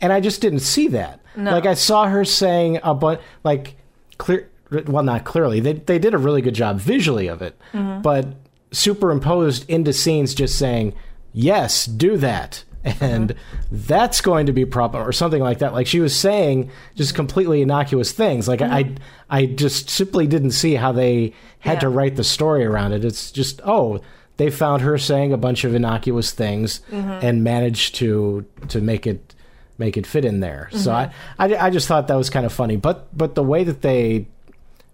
And 0.00 0.12
I 0.12 0.20
just 0.20 0.40
didn't 0.40 0.60
see 0.60 0.88
that. 0.88 1.20
Like 1.52 1.66
I 1.66 1.74
saw 1.74 2.06
her 2.06 2.24
saying 2.24 2.78
a 2.82 2.94
bunch, 2.94 3.20
like 3.42 3.76
clear. 4.18 4.48
Well, 4.70 5.04
not 5.04 5.24
clearly. 5.24 5.60
They 5.60 5.74
they 5.74 5.98
did 5.98 6.14
a 6.14 6.18
really 6.18 6.42
good 6.42 6.54
job 6.54 6.78
visually 6.78 7.26
of 7.26 7.42
it, 7.42 7.58
mm-hmm. 7.72 8.02
but 8.02 8.28
superimposed 8.72 9.68
into 9.68 9.92
scenes, 9.92 10.34
just 10.34 10.58
saying, 10.58 10.94
"Yes, 11.32 11.86
do 11.86 12.16
that." 12.18 12.64
And 13.00 13.34
that's 13.72 14.20
going 14.20 14.46
to 14.46 14.52
be 14.52 14.62
a 14.62 14.66
problem 14.66 15.02
or 15.06 15.12
something 15.12 15.42
like 15.42 15.58
that 15.58 15.72
like 15.72 15.86
she 15.86 15.98
was 16.00 16.14
saying 16.14 16.70
just 16.94 17.14
completely 17.14 17.60
innocuous 17.60 18.12
things 18.12 18.46
like 18.46 18.62
i 18.62 18.88
i 19.28 19.44
just 19.46 19.90
simply 19.90 20.26
didn't 20.26 20.52
see 20.52 20.74
how 20.74 20.92
they 20.92 21.32
had 21.58 21.80
to 21.80 21.88
write 21.88 22.14
the 22.16 22.22
story 22.24 22.64
around 22.64 22.92
it 22.92 23.04
it's 23.04 23.30
just 23.32 23.60
oh 23.64 24.00
they 24.36 24.50
found 24.50 24.82
her 24.82 24.98
saying 24.98 25.32
a 25.32 25.36
bunch 25.36 25.64
of 25.64 25.74
innocuous 25.74 26.30
things 26.30 26.80
Mm-hmm. 26.90 27.26
and 27.26 27.42
managed 27.42 27.94
to 27.96 28.44
to 28.68 28.80
make 28.80 29.06
it 29.06 29.34
make 29.78 29.96
it 29.98 30.06
fit 30.06 30.24
in 30.24 30.40
there. 30.40 30.68
So 30.72 30.92
I, 30.92 31.06
Mm-hmm. 31.38 31.42
I 31.42 31.66
I 31.66 31.70
just 31.70 31.88
thought 31.88 32.06
that 32.08 32.14
was 32.16 32.30
kind 32.30 32.46
of 32.46 32.52
funny. 32.52 32.76
But 32.76 33.08
but 33.16 33.34
the 33.34 33.42
way 33.42 33.64
that 33.64 33.80
they 33.82 34.26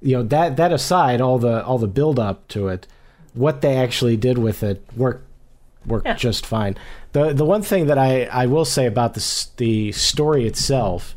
you 0.00 0.16
know 0.16 0.22
that 0.24 0.56
that 0.56 0.72
aside 0.72 1.20
all 1.20 1.38
the 1.38 1.64
all 1.64 1.78
the 1.78 1.86
build 1.88 2.18
up 2.18 2.46
to 2.48 2.68
it 2.68 2.86
what 3.34 3.60
they 3.62 3.76
actually 3.76 4.16
did 4.16 4.38
with 4.38 4.62
it 4.62 4.84
worked 4.96 5.24
worked 5.86 6.06
Yeah. 6.06 6.14
just 6.14 6.44
fine 6.46 6.76
the 7.12 7.32
the 7.32 7.44
one 7.44 7.62
thing 7.62 7.86
that 7.86 7.98
i 7.98 8.24
i 8.24 8.46
will 8.46 8.64
say 8.64 8.86
about 8.86 9.14
this 9.14 9.46
the 9.56 9.92
story 9.92 10.46
itself 10.46 11.14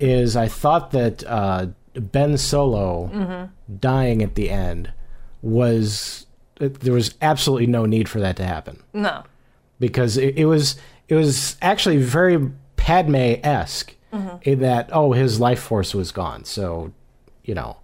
is 0.00 0.36
i 0.36 0.48
thought 0.48 0.90
that 0.92 1.22
uh 1.26 1.66
ben 1.94 2.36
solo 2.38 3.08
Mm-hmm. 3.12 3.76
dying 3.78 4.22
at 4.22 4.34
the 4.34 4.50
end 4.50 4.92
was 5.40 6.26
there 6.56 6.92
was 6.94 7.14
absolutely 7.20 7.66
no 7.66 7.86
need 7.86 8.08
for 8.08 8.20
that 8.20 8.36
to 8.36 8.44
happen 8.44 8.82
No. 8.92 9.24
because 9.80 10.16
it, 10.16 10.36
it 10.38 10.46
was 10.46 10.76
it 11.08 11.14
was 11.14 11.56
actually 11.60 11.98
very 11.98 12.50
Padme 12.76 13.14
esque 13.44 13.94
in 14.42 14.58
that 14.60 14.90
oh 14.92 15.12
his 15.12 15.40
life 15.40 15.60
force 15.60 15.94
was 15.94 16.12
gone 16.12 16.44
so 16.44 16.92
you 17.44 17.54
know 17.54 17.76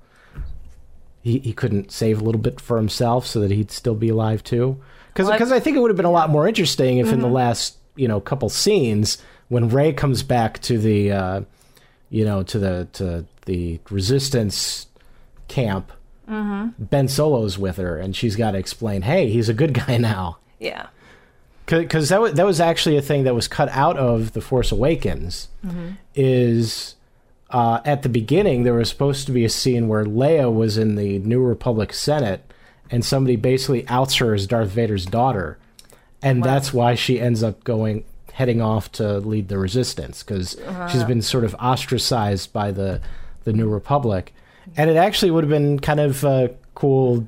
he 1.23 1.39
he 1.41 1.53
couldn't 1.53 1.91
save 1.91 2.21
a 2.21 2.25
little 2.25 2.41
bit 2.41 2.61
for 2.61 2.77
himself 2.77 3.27
so 3.27 3.41
that 3.41 3.51
he'd 3.51 3.71
still 3.71 3.95
be 3.95 4.09
alive 4.09 4.43
too 4.45 4.81
because 5.27 5.51
Well, 5.51 5.55
I- 5.59 5.61
think 5.61 5.77
it 5.77 5.81
would 5.81 5.91
have 5.91 5.97
been 5.97 6.07
a 6.07 6.11
lot 6.11 6.31
more 6.31 6.47
interesting 6.49 6.99
if 6.99 7.13
in 7.13 7.21
the 7.21 7.29
last 7.29 7.77
you 7.97 8.07
know 8.09 8.21
couple 8.21 8.49
scenes 8.49 9.19
when 9.49 9.69
Rey 9.69 9.93
comes 9.93 10.23
back 10.23 10.61
to 10.63 10.79
the 10.79 11.13
uh, 11.13 11.41
you 12.11 12.25
know 12.25 12.43
to 12.45 12.59
the 12.59 12.89
to 12.95 13.25
the 13.47 13.81
resistance 13.91 14.87
camp 15.49 15.93
Ben 16.27 17.09
Solo's 17.09 17.59
with 17.59 17.79
her 17.79 17.97
and 17.97 18.15
she's 18.15 18.37
got 18.37 18.51
to 18.53 18.59
explain 18.59 19.03
hey 19.03 19.29
he's 19.31 19.49
a 19.49 19.55
good 19.55 19.73
guy 19.73 19.97
now 20.13 20.37
Yeah. 20.59 20.89
because 21.67 22.11
that 22.11 22.21
was 22.21 22.35
that 22.35 22.45
was 22.47 22.61
actually 22.61 22.97
a 22.99 23.03
thing 23.03 23.25
that 23.25 23.35
was 23.35 23.49
cut 23.49 23.69
out 23.71 23.97
of 23.97 24.33
the 24.35 24.41
Force 24.43 24.71
Awakens. 24.71 25.49
Is 26.15 26.97
uh, 27.51 27.81
at 27.85 28.03
the 28.03 28.09
beginning 28.09 28.63
there 28.65 28.75
was 28.75 28.89
supposed 28.91 29.25
to 29.27 29.33
be 29.33 29.45
a 29.45 29.49
scene 29.49 29.89
where 29.89 30.05
Leia 30.05 30.53
was 30.53 30.77
in 30.77 30.97
the 30.97 31.19
New 31.21 31.41
Republic 31.43 31.93
Senate, 31.95 32.48
and 32.91 33.05
somebody 33.05 33.37
basically 33.37 33.87
outs 33.89 34.17
her 34.17 34.35
as 34.35 34.47
Darth 34.47 34.71
Vader's 34.71 35.07
daughter, 35.07 35.59
and 36.23 36.43
that's 36.43 36.73
why 36.73 36.95
she 36.95 37.21
ends 37.21 37.43
up 37.43 37.65
going 37.65 38.05
heading 38.33 38.61
off 38.63 38.91
to 38.93 39.19
lead 39.19 39.49
the 39.49 39.59
Resistance 39.59 40.23
because 40.23 40.57
she's 40.91 41.05
been 41.05 41.23
sort 41.23 41.45
of 41.45 41.55
ostracized 41.57 42.53
by 42.53 42.71
the 42.71 43.01
the 43.45 43.53
New 43.53 43.69
Republic, 43.69 44.33
and 44.77 44.91
it 44.91 44.97
actually 44.97 45.31
would 45.31 45.45
have 45.45 45.51
been 45.51 45.79
kind 45.79 46.01
of 46.01 46.23
a 46.25 46.55
cool 46.75 47.27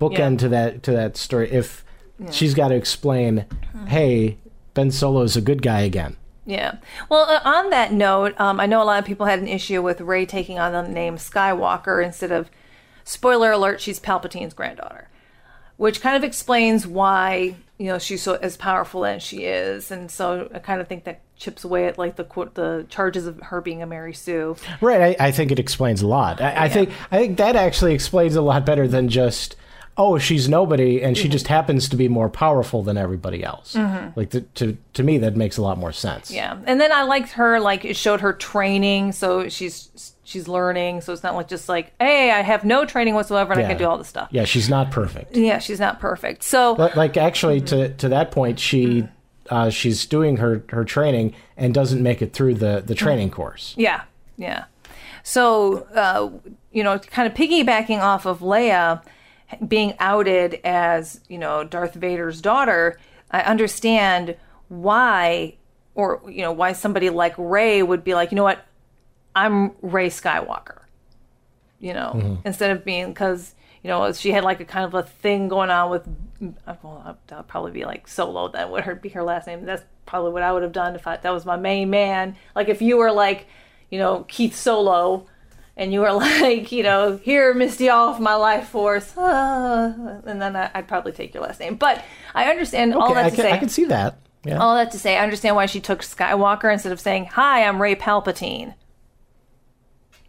bookend 0.00 0.32
Yeah. 0.32 0.36
to 0.38 0.48
that 0.50 0.82
to 0.84 0.92
that 0.92 1.16
story 1.16 1.50
if 1.50 1.84
she's 2.30 2.54
got 2.54 2.68
to 2.68 2.74
explain, 2.74 3.44
hey, 3.86 4.38
Ben 4.74 4.90
Solo's 4.90 5.36
a 5.36 5.40
good 5.40 5.62
guy 5.62 5.80
again. 5.82 6.16
Yeah. 6.46 6.76
Well, 7.10 7.24
uh, 7.28 7.40
on 7.44 7.70
that 7.70 7.92
note, 7.92 8.34
um, 8.40 8.58
I 8.58 8.64
know 8.66 8.82
a 8.82 8.84
lot 8.84 8.98
of 8.98 9.04
people 9.04 9.26
had 9.26 9.38
an 9.38 9.46
issue 9.48 9.82
with 9.82 10.00
Rey 10.00 10.24
taking 10.24 10.58
on 10.58 10.72
the 10.72 10.82
name 10.88 11.16
Skywalker 11.16 12.02
instead 12.02 12.32
of, 12.32 12.50
spoiler 13.08 13.50
alert, 13.50 13.80
she's 13.80 13.98
Palpatine's 13.98 14.54
granddaughter, 14.54 15.08
which 15.76 16.00
kind 16.00 16.16
of 16.16 16.22
explains 16.22 16.86
why 16.86 17.56
you 17.78 17.86
know 17.86 17.98
she's 17.98 18.22
so 18.22 18.34
as 18.34 18.56
powerful 18.56 19.04
as 19.04 19.22
she 19.22 19.44
is, 19.44 19.90
and 19.90 20.10
so 20.10 20.48
I 20.54 20.58
kind 20.58 20.80
of 20.80 20.88
think 20.88 21.04
that 21.04 21.20
chips 21.36 21.64
away 21.64 21.86
at 21.86 21.98
like 21.98 22.16
the 22.16 22.24
qu- 22.24 22.50
the 22.54 22.86
charges 22.88 23.26
of 23.26 23.40
her 23.40 23.60
being 23.60 23.82
a 23.82 23.86
Mary 23.86 24.12
Sue. 24.12 24.56
Right. 24.80 25.16
I, 25.18 25.28
I 25.28 25.30
think 25.30 25.50
it 25.50 25.58
explains 25.58 26.02
a 26.02 26.06
lot. 26.06 26.40
I, 26.40 26.64
I 26.64 26.68
think 26.68 26.90
I 27.10 27.18
think 27.18 27.38
that 27.38 27.56
actually 27.56 27.94
explains 27.94 28.36
a 28.36 28.42
lot 28.42 28.66
better 28.66 28.86
than 28.86 29.08
just 29.08 29.56
oh 29.98 30.16
she's 30.16 30.48
nobody 30.48 31.02
and 31.02 31.16
she 31.16 31.24
mm-hmm. 31.24 31.32
just 31.32 31.48
happens 31.48 31.88
to 31.88 31.96
be 31.96 32.08
more 32.08 32.30
powerful 32.30 32.82
than 32.82 32.96
everybody 32.96 33.42
else. 33.44 33.74
Mm-hmm. 33.74 34.18
Like 34.18 34.30
to, 34.30 34.40
to 34.40 34.78
to 34.94 35.02
me 35.02 35.18
that 35.18 35.36
makes 35.36 35.58
a 35.58 35.62
lot 35.62 35.76
more 35.76 35.92
sense. 35.92 36.30
Yeah, 36.30 36.56
and 36.64 36.80
then 36.80 36.92
I 36.92 37.02
liked 37.02 37.32
her 37.32 37.60
like 37.60 37.84
it 37.84 37.96
showed 37.96 38.20
her 38.20 38.32
training, 38.32 39.12
so 39.12 39.48
she's 39.48 40.14
she's 40.22 40.48
learning, 40.48 41.00
so 41.00 41.12
it's 41.12 41.22
not 41.22 41.34
like 41.34 41.48
just 41.48 41.68
like 41.68 41.92
hey 42.00 42.30
I 42.30 42.42
have 42.42 42.64
no 42.64 42.84
training 42.86 43.14
whatsoever 43.14 43.52
and 43.52 43.62
I 43.62 43.68
can 43.68 43.76
do 43.76 43.84
all 43.84 43.98
this 43.98 44.08
stuff. 44.08 44.28
Yeah, 44.30 44.44
she's 44.44 44.70
not 44.70 44.90
perfect. 44.90 45.36
Yeah, 45.36 45.58
she's 45.58 45.80
not 45.80 46.00
perfect. 46.00 46.44
So 46.44 46.74
But 46.76 46.96
like 46.96 47.16
actually 47.16 47.60
mm-hmm. 47.60 47.76
to 47.76 47.94
to 47.94 48.08
that 48.10 48.30
point 48.30 48.60
she 48.60 49.06
uh, 49.50 49.70
she's 49.70 50.06
doing 50.06 50.36
her 50.36 50.64
her 50.70 50.84
training 50.84 51.34
and 51.56 51.74
doesn't 51.74 52.02
make 52.02 52.22
it 52.22 52.32
through 52.32 52.54
the 52.54 52.82
the 52.84 52.94
training 52.94 53.30
course. 53.30 53.74
Yeah, 53.76 54.02
yeah. 54.36 54.64
So, 55.22 55.86
uh, 55.94 56.30
you 56.72 56.82
know, 56.82 56.98
kind 56.98 57.30
of 57.30 57.36
piggybacking 57.36 58.00
off 58.00 58.24
of 58.24 58.38
Leia 58.38 59.02
being 59.66 59.94
outed 59.98 60.60
as, 60.64 61.20
you 61.28 61.38
know, 61.38 61.64
Darth 61.64 61.94
Vader's 61.94 62.40
daughter, 62.40 62.98
I 63.30 63.40
understand 63.40 64.36
why, 64.68 65.56
or, 65.94 66.22
you 66.28 66.42
know, 66.42 66.52
why 66.52 66.72
somebody 66.72 67.10
like 67.10 67.34
Rey 67.36 67.82
would 67.82 68.04
be 68.04 68.14
like, 68.14 68.30
you 68.30 68.36
know 68.36 68.44
what, 68.44 68.64
I'm 69.34 69.72
Rey 69.82 70.08
Skywalker, 70.08 70.80
you 71.80 71.94
know, 71.94 72.12
mm-hmm. 72.14 72.34
instead 72.46 72.70
of 72.70 72.84
being, 72.84 73.08
because, 73.08 73.54
you 73.82 73.88
know, 73.88 74.12
she 74.12 74.32
had 74.32 74.44
like 74.44 74.60
a 74.60 74.64
kind 74.64 74.84
of 74.84 74.94
a 74.94 75.02
thing 75.02 75.48
going 75.48 75.70
on 75.70 75.90
with, 75.90 76.06
uh, 76.66 76.74
well, 76.82 77.18
that 77.28 77.36
would 77.36 77.48
probably 77.48 77.72
be 77.72 77.84
like 77.84 78.08
Solo, 78.08 78.48
that 78.48 78.70
would 78.70 78.84
her 78.84 78.94
be 78.94 79.08
her 79.10 79.22
last 79.22 79.46
name. 79.46 79.64
That's 79.64 79.84
probably 80.06 80.32
what 80.32 80.42
I 80.42 80.52
would 80.52 80.62
have 80.62 80.72
done 80.72 80.94
if 80.94 81.06
I, 81.06 81.16
that 81.16 81.32
was 81.32 81.46
my 81.46 81.56
main 81.56 81.90
man. 81.90 82.36
Like 82.54 82.68
if 82.68 82.82
you 82.82 82.96
were 82.96 83.12
like, 83.12 83.46
you 83.90 83.98
know, 83.98 84.24
Keith 84.28 84.54
Solo, 84.54 85.26
and 85.78 85.92
you 85.92 86.00
were 86.00 86.12
like, 86.12 86.70
you 86.72 86.82
know, 86.82 87.16
here, 87.16 87.54
Misty 87.54 87.88
off 87.88 88.20
my 88.20 88.34
life 88.34 88.68
force, 88.68 89.14
ah, 89.16 89.84
and 90.26 90.42
then 90.42 90.54
I, 90.56 90.70
I'd 90.74 90.88
probably 90.88 91.12
take 91.12 91.32
your 91.32 91.44
last 91.44 91.60
name. 91.60 91.76
But 91.76 92.04
I 92.34 92.50
understand 92.50 92.92
all 92.92 93.14
that 93.14 93.26
I 93.26 93.30
to 93.30 93.36
can, 93.36 93.44
say. 93.44 93.52
I 93.52 93.58
can 93.58 93.68
see 93.70 93.84
that. 93.86 94.18
Yeah. 94.44 94.58
all 94.58 94.76
that 94.76 94.92
to 94.92 94.98
say, 94.98 95.16
I 95.16 95.22
understand 95.22 95.56
why 95.56 95.66
she 95.66 95.80
took 95.80 96.00
Skywalker 96.00 96.72
instead 96.72 96.92
of 96.92 97.00
saying, 97.00 97.26
"Hi, 97.26 97.64
I'm 97.64 97.80
Rey 97.80 97.94
Palpatine." 97.94 98.74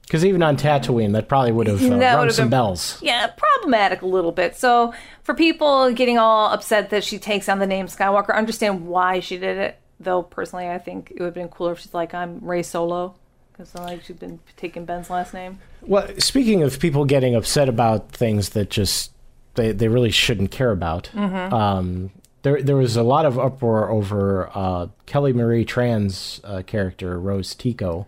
Because 0.01 0.25
even 0.25 0.41
on 0.41 0.57
Tatooine, 0.57 1.13
that 1.13 1.27
probably 1.27 1.51
would 1.51 1.67
have 1.67 1.83
uh, 1.83 1.95
rung 1.95 2.31
some 2.31 2.45
been- 2.45 2.49
bells. 2.49 2.99
Yeah, 3.01 3.27
problematic 3.27 4.01
a 4.01 4.07
little 4.07 4.31
bit. 4.31 4.55
So 4.55 4.91
for 5.21 5.35
people 5.35 5.91
getting 5.93 6.17
all 6.17 6.47
upset 6.47 6.89
that 6.89 7.03
she 7.03 7.19
takes 7.19 7.47
on 7.47 7.59
the 7.59 7.67
name 7.67 7.85
Skywalker, 7.85 8.35
understand 8.35 8.87
why 8.87 9.19
she 9.19 9.37
did 9.37 9.57
it. 9.57 9.79
Though 9.99 10.23
personally, 10.23 10.67
I 10.67 10.79
think 10.79 11.11
it 11.11 11.19
would 11.19 11.25
have 11.25 11.33
been 11.35 11.49
cooler 11.49 11.73
if 11.73 11.79
she's 11.79 11.93
like, 11.93 12.13
"I'm 12.15 12.39
Rey 12.39 12.63
Solo," 12.63 13.15
because 13.59 13.75
like 13.75 14.03
she's 14.03 14.15
been 14.15 14.39
taking 14.57 14.85
Ben's 14.85 15.09
last 15.09 15.33
name. 15.33 15.59
Well, 15.81 16.07
speaking 16.17 16.63
of 16.63 16.79
people 16.79 17.03
getting 17.05 17.35
upset 17.35 17.67
about 17.69 18.11
things 18.11 18.49
that 18.49 18.69
just 18.69 19.11
they, 19.55 19.71
they 19.73 19.87
really 19.89 20.11
shouldn't 20.11 20.51
care 20.51 20.71
about, 20.71 21.09
Mm-hmm. 21.13 21.53
um, 21.53 22.11
there 22.43 22.61
there 22.61 22.77
was 22.77 22.95
a 22.95 23.03
lot 23.03 23.25
of 23.25 23.37
uproar 23.37 23.89
over 23.89 24.49
uh, 24.55 24.87
Kelly 25.05 25.33
Marie 25.33 25.65
Tran's 25.65 26.39
uh, 26.45 26.61
character 26.65 27.19
Rose 27.19 27.53
Tico. 27.53 28.07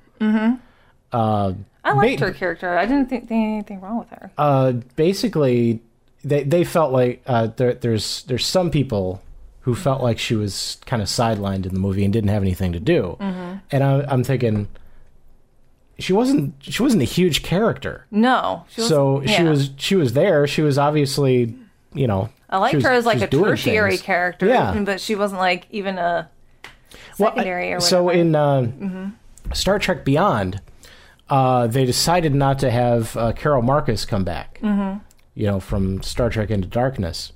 I 1.13 1.93
liked 1.93 2.19
Ba- 2.19 2.27
her 2.27 2.31
character. 2.33 2.77
I 2.77 2.85
didn't 2.85 3.09
think, 3.09 3.27
think 3.27 3.45
anything 3.45 3.81
wrong 3.81 3.99
with 3.99 4.09
her. 4.11 4.31
Uh, 4.37 4.71
basically, 4.95 5.81
they 6.23 6.43
they 6.43 6.63
felt 6.63 6.93
like 6.93 7.21
uh, 7.27 7.47
there, 7.57 7.73
there's 7.73 8.23
there's 8.23 8.45
some 8.45 8.71
people 8.71 9.21
who 9.61 9.75
felt 9.75 10.01
like 10.01 10.17
she 10.17 10.35
was 10.35 10.77
kind 10.85 11.01
of 11.01 11.07
sidelined 11.07 11.65
in 11.65 11.73
the 11.73 11.79
movie 11.79 12.03
and 12.03 12.11
didn't 12.13 12.29
have 12.29 12.41
anything 12.41 12.71
to 12.73 12.79
do, 12.79 13.17
Mm-hmm. 13.19 13.57
and 13.71 13.83
I, 13.83 14.05
I'm 14.07 14.23
thinking. 14.23 14.67
She 15.99 16.13
wasn't. 16.13 16.56
She 16.62 16.82
wasn't 16.82 17.01
a 17.01 17.06
huge 17.06 17.43
character. 17.43 18.06
No, 18.12 18.65
she 18.69 18.82
was, 18.82 18.89
so 18.89 19.21
she 19.25 19.32
yeah. 19.34 19.43
was 19.49 19.69
she 19.77 19.95
was 19.95 20.13
there 20.13 20.47
she 20.47 20.62
was 20.62 20.77
obviously 20.77 21.56
you 21.93 22.08
know 22.08 22.30
I 22.49 22.58
liked 22.58 22.75
was- 22.75 22.84
her 22.86 22.91
as 22.91 23.06
like 23.06 23.21
a 23.21 23.27
tertiary 23.27 23.91
things. 23.91 24.01
character, 24.01 24.47
Yeah. 24.47 24.80
but 24.84 24.99
she 24.99 25.15
wasn't 25.15 25.41
like 25.41 25.67
even 25.69 25.97
a 25.99 26.30
Well, 27.19 27.30
I- 27.30 27.32
secondary 27.36 27.65
or 27.73 27.75
whatever. 27.77 27.82
so 27.82 28.10
in 28.10 28.36
uh, 28.36 29.12
star 29.54 29.77
trek 29.80 30.04
beyond 30.06 30.62
uh, 31.30 31.67
they 31.67 31.86
decided 31.86 32.34
not 32.36 32.60
to 32.60 32.71
have 32.71 33.15
uh, 33.15 33.32
carol 33.34 33.62
marcus 33.62 34.06
come 34.06 34.23
back 34.23 34.60
Mm-hmm. 34.63 34.99
you 35.36 35.45
know 35.47 35.60
from 35.60 36.01
star 36.01 36.30
trek 36.30 36.49
into 36.49 36.67
darkness 36.67 37.32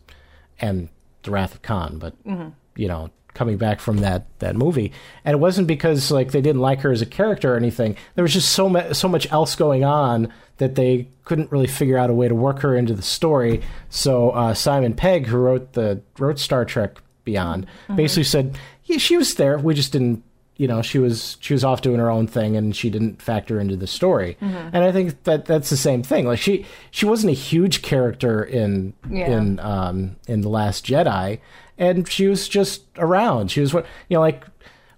and 0.60 0.90
the 1.24 1.32
wrath 1.32 1.54
of 1.56 1.62
khan 1.62 1.98
but 2.00 2.22
Mm-hmm. 2.26 2.50
you 2.76 2.88
know 2.88 3.10
coming 3.36 3.58
back 3.58 3.80
from 3.80 3.98
that 3.98 4.26
that 4.40 4.56
movie. 4.56 4.92
And 5.24 5.34
it 5.34 5.40
wasn't 5.40 5.68
because 5.68 6.10
like 6.10 6.32
they 6.32 6.42
didn't 6.42 6.62
like 6.62 6.82
her 6.82 6.92
as 6.92 7.04
a 7.04 7.06
character 7.06 7.54
or 7.54 7.58
anything. 7.58 7.96
There 8.16 8.24
was 8.24 8.34
just 8.34 8.50
so 8.50 8.68
much 8.68 8.96
so 8.96 9.08
much 9.08 9.32
else 9.32 9.56
going 9.56 9.84
on 9.84 10.34
that 10.58 10.74
they 10.74 11.10
couldn't 11.26 11.52
really 11.52 11.68
figure 11.68 11.98
out 11.98 12.10
a 12.10 12.14
way 12.14 12.28
to 12.28 12.34
work 12.34 12.60
her 12.62 12.76
into 12.76 12.96
the 12.96 13.04
story. 13.04 13.62
So 13.90 14.32
uh, 14.32 14.54
simon 14.56 14.96
pegg 14.96 15.28
who 15.28 15.38
wrote 15.38 15.74
the 15.74 16.02
wrote 16.18 16.40
star 16.40 16.66
trek 16.66 16.98
beyond 17.26 17.68
basically 17.96 18.24
said 18.24 18.58
yeah 18.86 18.98
she 18.98 19.18
was 19.18 19.36
there. 19.36 19.60
We 19.60 19.76
just 19.76 19.92
didn't 19.92 20.24
you 20.58 20.68
know 20.68 20.82
she 20.82 21.00
was 21.00 21.38
she 21.42 21.54
was 21.54 21.64
off 21.64 21.82
doing 21.82 22.00
her 22.00 22.10
own 22.10 22.28
thing 22.28 22.56
and 22.56 22.76
she 22.76 22.90
didn't 22.90 23.22
factor 23.22 23.60
into 23.60 23.76
the 23.76 23.88
story. 23.88 24.38
And 24.42 24.78
i 24.78 24.92
think 24.92 25.24
that 25.24 25.46
that's 25.46 25.70
the 25.70 25.78
same 25.78 26.02
thing. 26.04 26.26
Like 26.26 26.40
she 26.40 26.66
she 26.92 27.06
wasn't 27.06 27.32
a 27.32 27.36
huge 27.36 27.82
character 27.82 28.44
in 28.44 28.94
Yeah. 29.10 29.32
in 29.38 29.60
um 29.60 30.16
in 30.28 30.42
the 30.42 30.50
last 30.50 30.86
jedi. 30.86 31.40
And 31.78 32.08
she 32.08 32.28
was 32.28 32.48
just 32.48 32.84
around. 32.98 33.52
She 33.52 33.60
was 33.62 33.74
what 33.74 33.86
you 34.10 34.16
know 34.16 34.22
like 34.22 34.46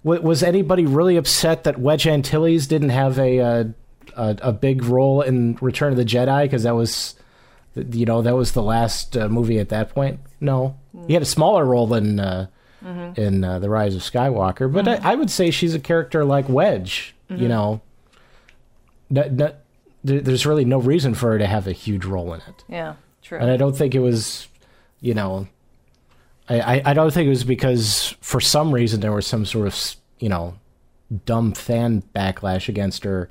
w- 0.04 0.22
was 0.22 0.42
anybody 0.44 0.86
really 0.86 1.16
upset 1.16 1.64
that 1.64 1.78
wedge 1.78 2.06
antilles 2.06 2.66
didn't 2.68 2.90
have 2.90 3.18
a 3.18 3.38
a, 3.40 3.74
a 4.16 4.52
big 4.52 4.84
role 4.84 5.22
in 5.22 5.58
return 5.60 5.90
of 5.92 5.96
the 5.96 6.04
jedi? 6.04 6.44
Because 6.44 6.62
that 6.62 6.74
was 6.76 7.14
you 7.74 8.04
know, 8.06 8.22
that 8.22 8.34
was 8.34 8.52
the 8.52 8.62
last 8.62 9.16
uh, 9.16 9.28
movie 9.28 9.58
at 9.60 9.68
that 9.68 9.90
point. 9.94 10.18
No, 10.40 10.76
he 11.06 11.12
had 11.14 11.22
a 11.22 11.26
smaller 11.26 11.64
role 11.64 11.86
than 11.86 12.18
uh, 12.18 12.46
in 12.82 13.44
uh, 13.44 13.58
the 13.58 13.68
Rise 13.68 13.94
of 13.94 14.02
Skywalker, 14.02 14.72
but 14.72 14.86
I, 14.86 15.12
I 15.12 15.14
would 15.14 15.30
say 15.30 15.50
she's 15.50 15.74
a 15.74 15.80
character 15.80 16.24
like 16.24 16.48
Wedge. 16.48 17.14
You 17.28 17.48
know, 17.48 17.80
N- 19.10 19.18
n- 19.40 19.52
there- 20.04 20.20
there's 20.20 20.46
really 20.46 20.64
no 20.64 20.78
reason 20.78 21.14
for 21.14 21.32
her 21.32 21.38
to 21.38 21.46
have 21.46 21.66
a 21.66 21.72
huge 21.72 22.04
role 22.04 22.32
in 22.34 22.40
it, 22.48 22.64
Yeah, 22.68 22.94
true. 23.22 23.38
and 23.38 23.50
I 23.50 23.56
don't 23.56 23.76
think 23.76 23.94
it 23.94 24.00
was, 24.00 24.48
you 25.00 25.12
know, 25.14 25.46
I, 26.48 26.60
I, 26.76 26.82
I 26.86 26.94
don't 26.94 27.12
think 27.12 27.26
it 27.26 27.30
was 27.30 27.44
because 27.44 28.14
for 28.20 28.40
some 28.40 28.72
reason 28.72 29.00
there 29.00 29.12
was 29.12 29.26
some 29.26 29.44
sort 29.44 29.66
of 29.66 29.96
you 30.18 30.28
know 30.30 30.54
dumb 31.26 31.52
fan 31.52 32.02
backlash 32.14 32.68
against 32.68 33.04
her 33.04 33.28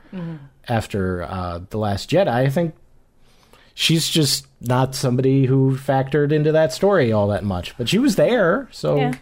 after 0.68 1.24
uh, 1.24 1.62
the 1.70 1.78
Last 1.78 2.10
Jedi. 2.12 2.28
I 2.28 2.50
think 2.50 2.76
she's 3.74 4.08
just 4.08 4.46
not 4.62 4.94
somebody 4.94 5.46
who 5.46 5.76
factored 5.78 6.32
into 6.32 6.52
that 6.52 6.74
story 6.74 7.12
all 7.12 7.28
that 7.30 7.44
much, 7.44 7.76
but 7.78 7.88
she 7.90 7.98
was 7.98 8.16
there, 8.16 8.68
so 8.72 8.98
Yeah. 8.98 9.14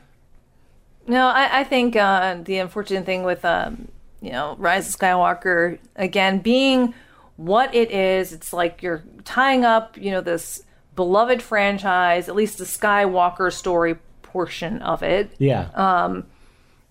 No, 1.08 1.28
I, 1.28 1.60
I 1.60 1.64
think 1.64 1.96
uh, 1.96 2.38
the 2.44 2.58
unfortunate 2.58 3.06
thing 3.06 3.24
with 3.24 3.44
um, 3.46 3.88
you 4.22 4.32
know 4.32 4.56
Rise 4.58 4.90
of 4.90 5.00
Skywalker 5.00 5.80
again 5.96 6.40
being 6.40 6.94
what 7.38 7.74
it 7.76 7.92
is, 7.92 8.32
it's 8.34 8.54
like 8.54 8.82
you're 8.82 9.04
tying 9.24 9.66
up 9.66 9.98
you 9.98 10.12
know 10.12 10.22
this 10.22 10.64
beloved 10.96 11.42
franchise, 11.42 12.30
at 12.30 12.36
least 12.36 12.58
the 12.58 12.64
Skywalker 12.64 13.52
story 13.52 13.96
portion 14.22 14.82
of 14.82 15.04
it. 15.04 15.32
yeah. 15.38 15.70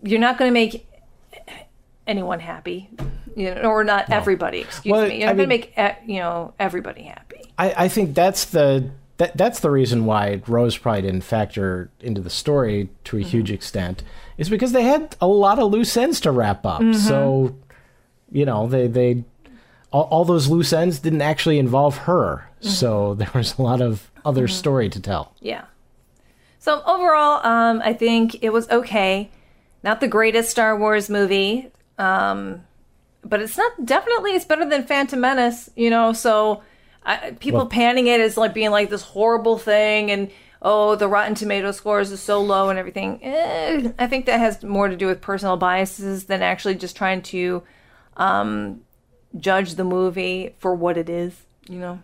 You're 0.02 0.20
not 0.20 0.36
going 0.36 0.50
to 0.50 0.52
make 0.52 0.86
anyone 2.06 2.38
happy, 2.38 2.90
you 3.34 3.54
know, 3.54 3.62
or 3.62 3.84
not 3.84 4.10
everybody. 4.10 4.60
Excuse 4.60 4.92
Well, 4.92 5.08
me. 5.08 5.18
You're 5.20 5.28
not 5.28 5.36
going 5.36 5.48
to 5.48 5.54
make 5.56 5.74
you 6.06 6.18
know 6.20 6.52
everybody 6.58 7.04
happy. 7.04 7.40
I, 7.58 7.84
I 7.84 7.88
think 7.88 8.14
that's 8.14 8.44
the 8.46 8.90
that 9.18 9.36
that's 9.36 9.60
the 9.60 9.70
reason 9.70 10.06
why 10.06 10.42
Rose 10.46 10.76
probably 10.76 11.02
didn't 11.02 11.22
factor 11.22 11.90
into 12.00 12.20
the 12.20 12.30
story 12.30 12.88
to 13.04 13.16
a 13.18 13.22
huge 13.22 13.50
extent 13.50 14.02
is 14.38 14.48
because 14.48 14.72
they 14.72 14.82
had 14.82 15.16
a 15.20 15.26
lot 15.26 15.58
of 15.58 15.70
loose 15.70 15.96
ends 15.96 16.20
to 16.20 16.32
wrap 16.32 16.66
up. 16.66 16.82
So, 16.94 17.54
you 18.32 18.44
know, 18.44 18.66
they 18.66 18.88
they 18.88 19.24
all, 19.92 20.02
all 20.04 20.24
those 20.24 20.48
loose 20.48 20.72
ends 20.72 20.98
didn't 20.98 21.22
actually 21.22 21.58
involve 21.58 21.98
her. 21.98 22.50
So 22.60 23.14
there 23.14 23.30
was 23.34 23.58
a 23.58 23.62
lot 23.62 23.80
of 23.80 24.10
other 24.24 24.48
story 24.48 24.88
to 24.88 25.00
tell. 25.00 25.34
Yeah. 25.40 25.66
So 26.58 26.82
overall, 26.86 27.46
um, 27.46 27.82
I 27.84 27.92
think 27.92 28.42
it 28.42 28.50
was 28.50 28.68
okay. 28.70 29.30
Not 29.82 30.00
the 30.00 30.08
greatest 30.08 30.50
Star 30.50 30.76
Wars 30.78 31.10
movie, 31.10 31.70
um, 31.98 32.64
but 33.22 33.40
it's 33.40 33.56
not 33.58 33.84
definitely 33.84 34.32
it's 34.32 34.46
better 34.46 34.68
than 34.68 34.84
Phantom 34.84 35.20
Menace. 35.20 35.68
You 35.76 35.90
know, 35.90 36.12
so 36.14 36.62
I, 37.04 37.32
people 37.32 37.60
Well- 37.60 37.66
panning 37.68 38.06
it 38.06 38.20
as 38.20 38.36
like 38.36 38.54
being 38.54 38.70
like 38.70 38.90
this 38.90 39.02
horrible 39.02 39.58
thing, 39.58 40.10
and 40.10 40.30
oh, 40.62 40.96
the 40.96 41.08
Rotten 41.08 41.34
Tomato 41.34 41.70
scores 41.72 42.10
is 42.10 42.20
so 42.20 42.40
low 42.40 42.70
and 42.70 42.78
everything. 42.78 43.20
Eh, 43.22 43.92
I 43.98 44.06
think 44.06 44.26
that 44.26 44.40
has 44.40 44.62
more 44.62 44.88
to 44.88 44.96
do 44.96 45.06
with 45.06 45.20
personal 45.20 45.56
biases 45.56 46.24
than 46.24 46.40
actually 46.42 46.76
just 46.76 46.96
trying 46.96 47.20
to 47.22 47.62
um, 48.16 48.80
judge 49.38 49.74
the 49.74 49.84
movie 49.84 50.54
for 50.58 50.74
what 50.74 50.96
it 50.96 51.08
is. 51.10 51.34
You 51.68 51.78
know. 51.78 52.02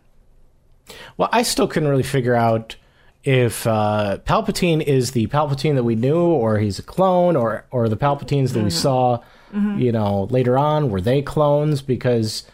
Well, 1.16 1.28
I 1.32 1.42
still 1.42 1.68
couldn't 1.68 1.88
really 1.88 2.02
figure 2.02 2.34
out 2.34 2.76
if 3.22 3.66
uh, 3.66 4.18
Palpatine 4.26 4.82
is 4.82 5.12
the 5.12 5.26
Palpatine 5.28 5.74
that 5.76 5.84
we 5.84 5.94
knew, 5.94 6.18
or 6.20 6.58
he's 6.58 6.78
a 6.78 6.82
clone, 6.82 7.36
or 7.36 7.64
or 7.70 7.88
the 7.88 7.96
Palpatines 7.96 8.52
that 8.52 8.62
we 8.64 8.70
saw, 8.70 9.20
you 9.52 9.92
know, 9.92 10.24
later 10.30 10.58
on 10.58 10.90
were 10.90 11.00
they 11.00 11.22
clones? 11.22 11.80
Because 11.82 12.44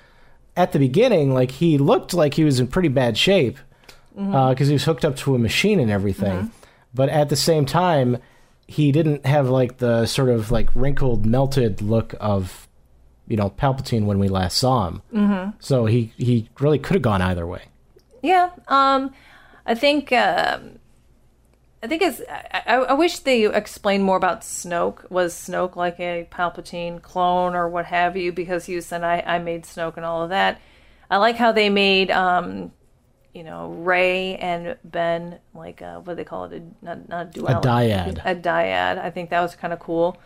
at 0.57 0.73
the 0.73 0.79
beginning, 0.79 1.35
like 1.35 1.51
he 1.51 1.79
looked 1.79 2.14
like 2.14 2.35
he 2.35 2.45
was 2.45 2.59
in 2.61 2.66
pretty 2.66 2.88
bad 2.88 3.16
shape 3.19 3.59
because 4.14 4.69
he 4.69 4.73
was 4.73 4.85
hooked 4.85 5.05
up 5.05 5.16
to 5.16 5.35
a 5.35 5.38
machine 5.38 5.79
and 5.79 5.90
everything, 5.90 6.51
but 6.95 7.09
at 7.11 7.29
the 7.29 7.37
same 7.37 7.66
time, 7.66 8.16
he 8.66 8.90
didn't 8.90 9.27
have 9.27 9.49
like 9.49 9.79
the 9.79 10.07
sort 10.07 10.31
of 10.31 10.51
like 10.51 10.69
wrinkled, 10.75 11.27
melted 11.27 11.83
look 11.83 12.14
of 12.19 12.66
you 13.29 13.37
know 13.37 13.51
Palpatine 13.51 14.07
when 14.07 14.19
we 14.19 14.29
last 14.29 14.57
saw 14.57 14.88
him. 14.88 15.03
Mm-hmm. 15.12 15.51
So 15.61 15.87
he 15.87 16.12
he 16.16 16.49
really 16.59 16.79
could 16.79 16.95
have 16.95 17.03
gone 17.03 17.23
either 17.23 17.47
way. 17.47 17.62
Yeah, 18.23 18.51
um, 18.69 19.12
I 19.66 19.75
think 19.75 20.12
um 20.12 20.79
I 21.87 21.88
think 21.88 22.03
it's. 22.03 22.20
I, 22.29 22.79
I 22.88 22.92
wish 22.94 23.20
they 23.20 23.46
explained 23.46 24.03
more 24.03 24.16
about 24.16 24.40
Snoke. 24.40 25.09
Was 25.09 25.35
Snoke 25.35 25.77
like 25.77 26.01
a 26.01 26.27
Palpatine 26.33 27.01
clone 27.01 27.55
or 27.55 27.68
what 27.68 27.87
have 27.87 28.16
you? 28.16 28.33
Because 28.33 28.64
he 28.64 28.81
said 28.81 29.05
I 29.05 29.22
I 29.25 29.38
made 29.38 29.62
Snoke 29.62 29.96
and 29.96 30.05
all 30.05 30.25
of 30.25 30.31
that. 30.31 30.61
I 31.09 31.18
like 31.18 31.37
how 31.37 31.53
they 31.53 31.70
made 31.70 32.11
um, 32.11 32.72
you 33.33 33.44
know, 33.44 33.68
Rey 33.68 34.37
and 34.37 34.77
Ben 34.83 35.38
like 35.55 35.81
uh, 35.81 36.01
what 36.01 36.14
do 36.14 36.16
they 36.16 36.25
call 36.25 36.46
it? 36.46 36.61
A, 36.61 36.85
not 36.85 37.09
not 37.09 37.27
a 37.29 37.31
duality. 37.31 37.68
dyad. 37.68 38.20
A 38.25 38.35
dyad. 38.35 38.99
I 38.99 39.11
think 39.11 39.31
that 39.31 39.40
was 39.40 39.55
kind 39.55 39.72
of 39.72 39.79
cool. 39.79 40.20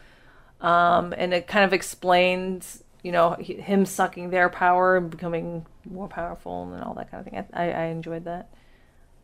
Um, 0.62 1.12
and 1.14 1.34
it 1.34 1.46
kind 1.46 1.66
of 1.66 1.74
explains, 1.74 2.82
you 3.02 3.12
know, 3.12 3.34
him 3.34 3.84
sucking 3.84 4.30
their 4.30 4.48
power 4.48 4.96
and 4.96 5.10
becoming 5.10 5.66
more 5.84 6.08
powerful 6.08 6.72
and 6.72 6.82
all 6.82 6.94
that 6.94 7.10
kind 7.10 7.26
of 7.26 7.30
thing. 7.30 7.44
I, 7.52 7.70
I 7.70 7.84
enjoyed 7.86 8.24
that. 8.24 8.48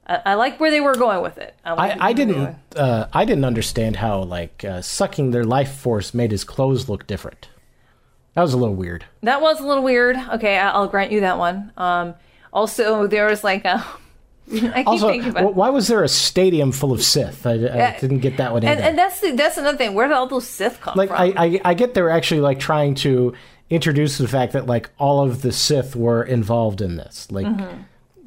I, 0.07 0.21
I 0.25 0.35
like 0.35 0.61
where 0.61 0.71
they 0.71 0.81
were 0.81 0.95
going 0.95 1.23
with 1.23 1.39
it. 1.39 1.55
like 1.65 2.01
I, 2.01 2.09
I 2.09 2.13
didn't 2.13 2.57
uh, 2.77 3.09
I 3.13 3.25
didn't 3.25 3.45
understand 3.45 3.97
how 3.97 4.23
like 4.23 4.65
uh, 4.65 4.81
sucking 4.83 5.31
their 5.33 5.45
life 5.45 5.73
force 5.77 6.15
made 6.15 6.31
his 6.31 6.45
clothes 6.45 6.89
look 6.89 7.07
different. 7.07 7.49
That 8.35 8.43
was 8.43 8.53
a 8.53 8.57
little 8.59 8.75
weird. 8.75 9.05
That 9.23 9.41
was 9.41 9.61
a 9.61 9.67
little 9.67 9.83
weird. 9.83 10.17
Okay, 10.17 10.59
I- 10.59 10.71
I'll 10.71 10.89
grant 10.89 11.11
you 11.11 11.21
that 11.21 11.39
one. 11.39 11.73
Um, 11.77 12.15
also, 12.53 13.07
there 13.07 13.27
was 13.27 13.43
like 13.43 13.65
a. 13.65 13.85
I 14.53 14.59
keep 14.59 14.87
Also, 14.87 15.09
thinking 15.09 15.31
about. 15.31 15.55
why 15.57 15.71
was 15.71 15.89
there 15.89 16.05
a 16.05 16.09
stadium 16.09 16.71
full 16.71 16.93
of 16.93 17.03
Sith? 17.03 17.45
I, 17.47 17.55
I 17.55 17.97
didn't 18.01 18.21
get 18.21 18.37
that 18.37 18.53
one 18.53 18.63
and, 18.63 18.79
and 18.79 18.97
that's 18.97 19.21
the, 19.21 19.33
that's 19.33 19.57
another 19.59 19.77
thing. 19.77 19.93
Where 19.95 20.07
did 20.07 20.15
all 20.15 20.29
those 20.29 20.47
Sith 20.47 20.81
come 20.81 20.95
like 20.97 21.09
from? 21.09 21.19
I, 21.21 21.35
I 21.37 21.61
I 21.65 21.75
get 21.75 21.95
they're 21.95 22.11
actually 22.11 22.43
like 22.43 22.61
trying 22.61 22.95
to 22.97 23.35
introduce 23.71 24.19
the 24.19 24.29
fact 24.29 24.53
that 24.53 24.67
like 24.67 24.89
all 24.99 25.21
of 25.27 25.43
the 25.43 25.51
Sith 25.51 25.97
were 25.97 26.23
involved 26.23 26.81
in 26.81 26.95
this. 26.97 27.29
Like 27.33 27.49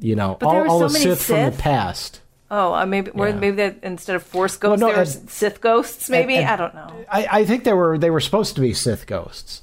you 0.00 0.16
know, 0.16 0.36
Mm-hmm. 0.40 0.46
all, 0.46 0.70
all 0.70 0.78
so 0.80 0.88
the 0.88 0.92
many 0.94 1.04
Sith, 1.04 1.22
from 1.26 1.50
the 1.50 1.56
past. 1.58 2.20
oh, 2.50 2.72
uh, 2.74 2.86
maybe 2.86 3.10
Yeah. 3.14 3.32
maybe 3.32 3.50
that 3.56 3.76
instead 3.82 4.16
of 4.16 4.22
Force 4.22 4.56
ghosts, 4.56 4.80
no, 4.80 4.88
there 4.88 4.96
were 4.98 5.04
Sith 5.06 5.60
ghosts. 5.60 6.08
Maybe 6.10 6.36
and- 6.36 6.48
I 6.48 6.56
don't 6.56 6.74
know. 6.74 6.92
I, 7.10 7.28
I 7.40 7.44
think 7.44 7.64
they 7.64 7.72
were 7.72 7.98
they 7.98 8.10
were 8.10 8.20
supposed 8.20 8.54
to 8.56 8.60
be 8.60 8.72
Sith 8.74 9.06
ghosts, 9.06 9.62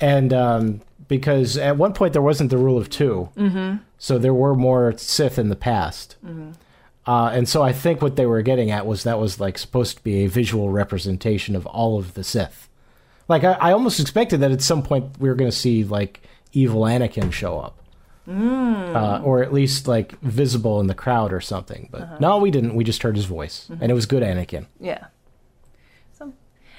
and 0.00 0.32
um, 0.32 0.80
because 1.08 1.56
at 1.56 1.76
one 1.76 1.92
point 1.92 2.12
there 2.12 2.22
wasn't 2.22 2.50
the 2.50 2.58
rule 2.58 2.76
of 2.78 2.90
2 2.90 3.28
mm-hmm. 3.36 3.76
so 3.98 4.18
there 4.18 4.34
were 4.34 4.54
more 4.56 4.92
Sith 4.98 5.38
in 5.38 5.48
the 5.50 5.56
past, 5.56 6.16
uh, 7.06 7.30
and 7.32 7.48
so 7.48 7.62
I 7.62 7.72
think 7.72 8.02
what 8.02 8.16
they 8.16 8.26
were 8.26 8.42
getting 8.42 8.70
at 8.72 8.86
was 8.86 9.04
that 9.04 9.18
was 9.20 9.38
like 9.38 9.56
supposed 9.58 9.96
to 9.98 10.02
be 10.04 10.24
a 10.24 10.26
visual 10.26 10.70
representation 10.70 11.54
of 11.54 11.64
all 11.66 11.98
of 11.98 12.14
the 12.14 12.24
Sith. 12.24 12.68
Like 13.28 13.44
I, 13.44 13.52
I 13.52 13.72
almost 13.72 14.00
expected 14.00 14.40
that 14.40 14.50
at 14.50 14.62
some 14.62 14.82
point 14.82 15.18
we 15.20 15.28
were 15.28 15.34
going 15.36 15.50
to 15.50 15.56
see 15.56 15.84
like 15.84 16.20
evil 16.52 16.82
Anakin 16.82 17.32
show 17.32 17.58
up. 17.58 17.78
Uh, 18.28 19.20
or 19.24 19.42
at 19.42 19.52
least 19.52 19.86
like 19.86 20.18
visible 20.20 20.80
in 20.80 20.86
the 20.88 20.94
crowd 20.94 21.32
or 21.32 21.40
something, 21.40 21.88
but 21.92 22.20
no, 22.20 22.38
we 22.38 22.50
didn't. 22.50 22.74
We 22.74 22.82
just 22.84 23.02
heard 23.02 23.14
his 23.16 23.24
voice, 23.26 23.68
and 23.80 23.90
it 23.90 23.94
was 23.94 24.06
good 24.06 24.22
Anakin. 24.22 24.66
Yeah. 24.80 25.06
So 26.18 26.32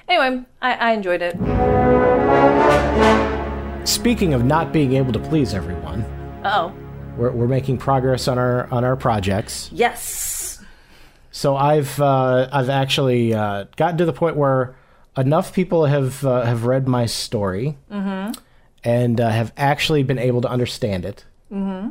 anyway, 0.10 0.44
I, 0.62 0.74
I 0.74 0.92
enjoyed 0.92 1.22
it. 1.22 1.36
Speaking 3.88 4.34
of 4.34 4.44
not 4.44 4.74
being 4.74 4.94
able 4.94 5.14
to 5.14 5.20
please 5.20 5.54
everyone, 5.54 6.04
Oh 6.44 6.74
we're, 7.18 7.32
we're 7.32 7.48
making 7.48 7.78
progress 7.78 8.28
on 8.28 8.38
our 8.38 8.72
on 8.72 8.84
our 8.84 8.96
projects. 8.96 9.70
yes. 9.74 10.62
So 11.32 11.56
I've 11.56 12.00
uh, 12.02 12.50
I've 12.52 12.70
actually 12.70 13.34
uh, 13.34 13.66
gotten 13.76 13.98
to 14.00 14.06
the 14.06 14.14
point 14.14 14.36
where 14.38 14.76
enough 15.16 15.54
people 15.54 15.86
have 15.86 16.26
uh, 16.26 16.42
have 16.44 16.66
read 16.66 16.88
my 16.88 17.06
story 17.06 17.78
and 18.84 19.22
uh, 19.22 19.30
have 19.30 19.54
actually 19.58 20.04
been 20.04 20.18
able 20.20 20.42
to 20.42 20.50
understand 20.50 21.06
it. 21.06 21.26
Mm-hmm. 21.52 21.90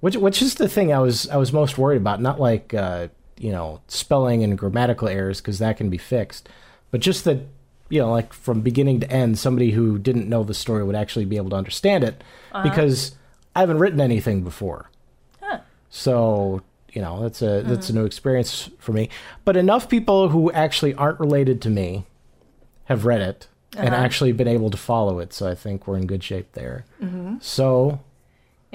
Which 0.00 0.16
which 0.16 0.42
is 0.42 0.56
the 0.56 0.68
thing 0.68 0.92
I 0.92 0.98
was 0.98 1.28
I 1.28 1.36
was 1.36 1.52
most 1.52 1.78
worried 1.78 1.96
about. 1.96 2.20
Not 2.20 2.38
like 2.40 2.74
uh, 2.74 3.08
you 3.38 3.50
know 3.50 3.80
spelling 3.88 4.42
and 4.44 4.58
grammatical 4.58 5.08
errors 5.08 5.40
because 5.40 5.58
that 5.58 5.76
can 5.76 5.90
be 5.90 5.98
fixed, 5.98 6.48
but 6.90 7.00
just 7.00 7.24
that 7.24 7.40
you 7.88 8.00
know 8.00 8.10
like 8.10 8.32
from 8.32 8.60
beginning 8.60 9.00
to 9.00 9.10
end, 9.10 9.38
somebody 9.38 9.70
who 9.70 9.98
didn't 9.98 10.28
know 10.28 10.42
the 10.44 10.54
story 10.54 10.84
would 10.84 10.96
actually 10.96 11.24
be 11.24 11.36
able 11.36 11.50
to 11.50 11.56
understand 11.56 12.04
it 12.04 12.22
because 12.62 13.14
I 13.54 13.60
haven't 13.60 13.78
written 13.78 14.00
anything 14.00 14.42
before. 14.42 14.90
So 15.88 16.62
you 16.92 17.00
know 17.00 17.22
that's 17.22 17.40
a 17.42 17.62
that's 17.62 17.88
a 17.90 17.94
new 17.94 18.04
experience 18.04 18.68
for 18.78 18.92
me. 18.92 19.08
But 19.44 19.56
enough 19.56 19.88
people 19.88 20.28
who 20.28 20.52
actually 20.52 20.94
aren't 20.94 21.20
related 21.20 21.62
to 21.62 21.70
me 21.70 22.04
have 22.84 23.04
read 23.06 23.20
it 23.22 23.48
and 23.76 23.94
actually 23.94 24.32
been 24.32 24.48
able 24.48 24.70
to 24.70 24.76
follow 24.76 25.18
it. 25.18 25.32
So 25.32 25.48
I 25.48 25.54
think 25.54 25.86
we're 25.86 25.96
in 25.96 26.06
good 26.06 26.22
shape 26.22 26.52
there. 26.52 26.84
So 27.40 28.00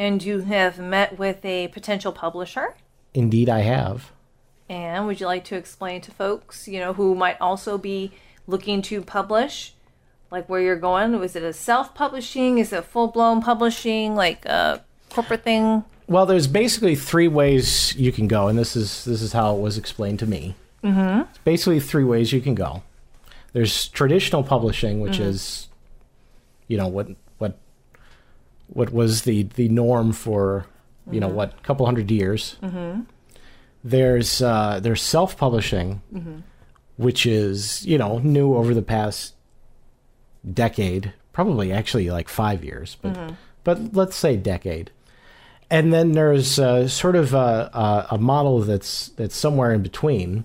And 0.02 0.24
you 0.24 0.40
have 0.40 0.80
met 0.80 1.20
with 1.20 1.46
a 1.46 1.68
potential 1.68 2.12
publisher. 2.12 2.74
indeed, 3.14 3.50
I 3.50 3.60
have. 3.60 4.12
And 4.68 5.06
would 5.06 5.20
you 5.20 5.28
like 5.28 5.44
to 5.46 5.56
explain 5.56 6.02
to 6.02 6.12
folks, 6.12 6.68
you 6.68 6.80
know, 6.80 6.94
who 6.94 7.14
might 7.14 7.40
also 7.40 7.78
be 7.78 8.12
looking 8.48 8.82
to 8.84 9.04
publish, 9.04 9.74
like 10.32 10.50
where 10.50 10.60
you're 10.60 10.76
going? 10.76 11.20
Was 11.20 11.36
it 11.36 11.44
a 11.44 11.54
self-publishing? 11.54 12.58
Is 12.58 12.74
it 12.74 12.84
full-blown 12.86 13.42
publishing, 13.44 14.16
like 14.16 14.44
a 14.46 14.84
corporate 15.12 15.44
thing? 15.44 15.84
Well, 16.08 16.26
there's 16.26 16.48
basically 16.48 16.96
three 16.96 17.28
ways 17.28 17.96
you 17.96 18.12
can 18.12 18.28
go, 18.28 18.48
and 18.48 18.58
this 18.58 18.76
is 18.76 19.06
this 19.06 19.22
is 19.22 19.34
how 19.34 19.56
it 19.56 19.62
was 19.62 19.78
explained 19.78 20.18
to 20.20 20.26
me. 20.26 20.56
Mm-hmm. 20.84 21.30
It's 21.30 21.38
basically 21.40 21.80
three 21.80 22.06
ways 22.06 22.34
you 22.34 22.42
can 22.42 22.56
go. 22.56 22.82
There's 23.54 23.88
traditional 23.90 24.42
publishing, 24.42 25.00
which 25.00 25.20
is, 25.20 25.68
you 26.68 26.78
know, 26.78 26.88
what 26.88 27.10
what 28.74 28.92
was 28.92 29.24
the 29.24 29.44
the 29.44 29.70
norm 29.70 30.14
for, 30.14 30.66
you 31.10 31.20
know, 31.20 31.28
what 31.28 31.62
couple 31.64 31.86
hundred 31.86 32.10
years. 32.10 32.58
Mm-hmm. 32.64 33.02
There's 33.84 34.42
uh, 34.42 34.80
there's 34.82 35.02
self 35.02 35.38
publishing, 35.38 36.02
which 36.98 37.26
is 37.26 37.86
you 37.86 37.98
know 37.98 38.20
new 38.20 38.56
over 38.56 38.74
the 38.74 38.82
past 38.82 39.36
decade, 40.54 41.14
probably 41.34 41.72
actually 41.72 42.10
like 42.10 42.30
five 42.30 42.64
years, 42.64 42.98
but 43.02 43.16
but 43.64 43.94
let's 43.94 44.16
say 44.16 44.36
decade. 44.38 44.92
And 45.70 45.94
then 45.94 46.12
there's 46.12 46.60
uh, 46.60 46.90
sort 46.90 47.16
of 47.16 47.34
a, 47.34 47.70
a, 47.74 48.08
a 48.12 48.18
model 48.18 48.60
that's 48.60 49.10
that's 49.10 49.36
somewhere 49.36 49.74
in 49.74 49.82
between, 49.82 50.44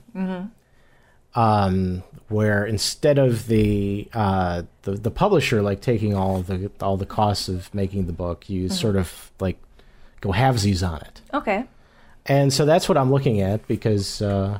um, 1.37 2.03
where 2.29 2.64
instead 2.66 3.18
of 3.18 3.46
the, 3.46 4.09
uh, 4.12 4.62
the 4.83 4.92
the 4.92 5.11
publisher 5.11 5.62
like 5.62 5.81
taking 5.81 6.14
all 6.16 6.40
the 6.40 6.70
all 6.81 6.96
the 6.96 7.07
costs 7.07 7.49
of 7.49 7.72
making 7.72 8.07
the 8.07 8.12
book, 8.12 8.51
you 8.51 8.68
sort 8.68 8.96
of 8.96 9.31
like 9.38 9.59
go 10.20 10.31
halvesies 10.31 10.87
on 10.87 11.01
it. 11.03 11.20
Okay. 11.33 11.64
And 12.25 12.53
so 12.53 12.64
that's 12.64 12.88
what 12.88 12.99
I'm 12.99 13.12
looking 13.12 13.40
at 13.40 13.68
because 13.68 14.20
uh, 14.20 14.59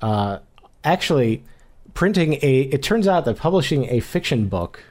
uh, 0.00 0.38
actually 0.84 1.44
printing 1.92 2.34
a 2.34 2.60
it 2.60 2.82
turns 2.82 3.06
out 3.06 3.24
that 3.26 3.36
publishing 3.36 3.84
a 3.90 4.00
fiction 4.00 4.48
book 4.48 4.82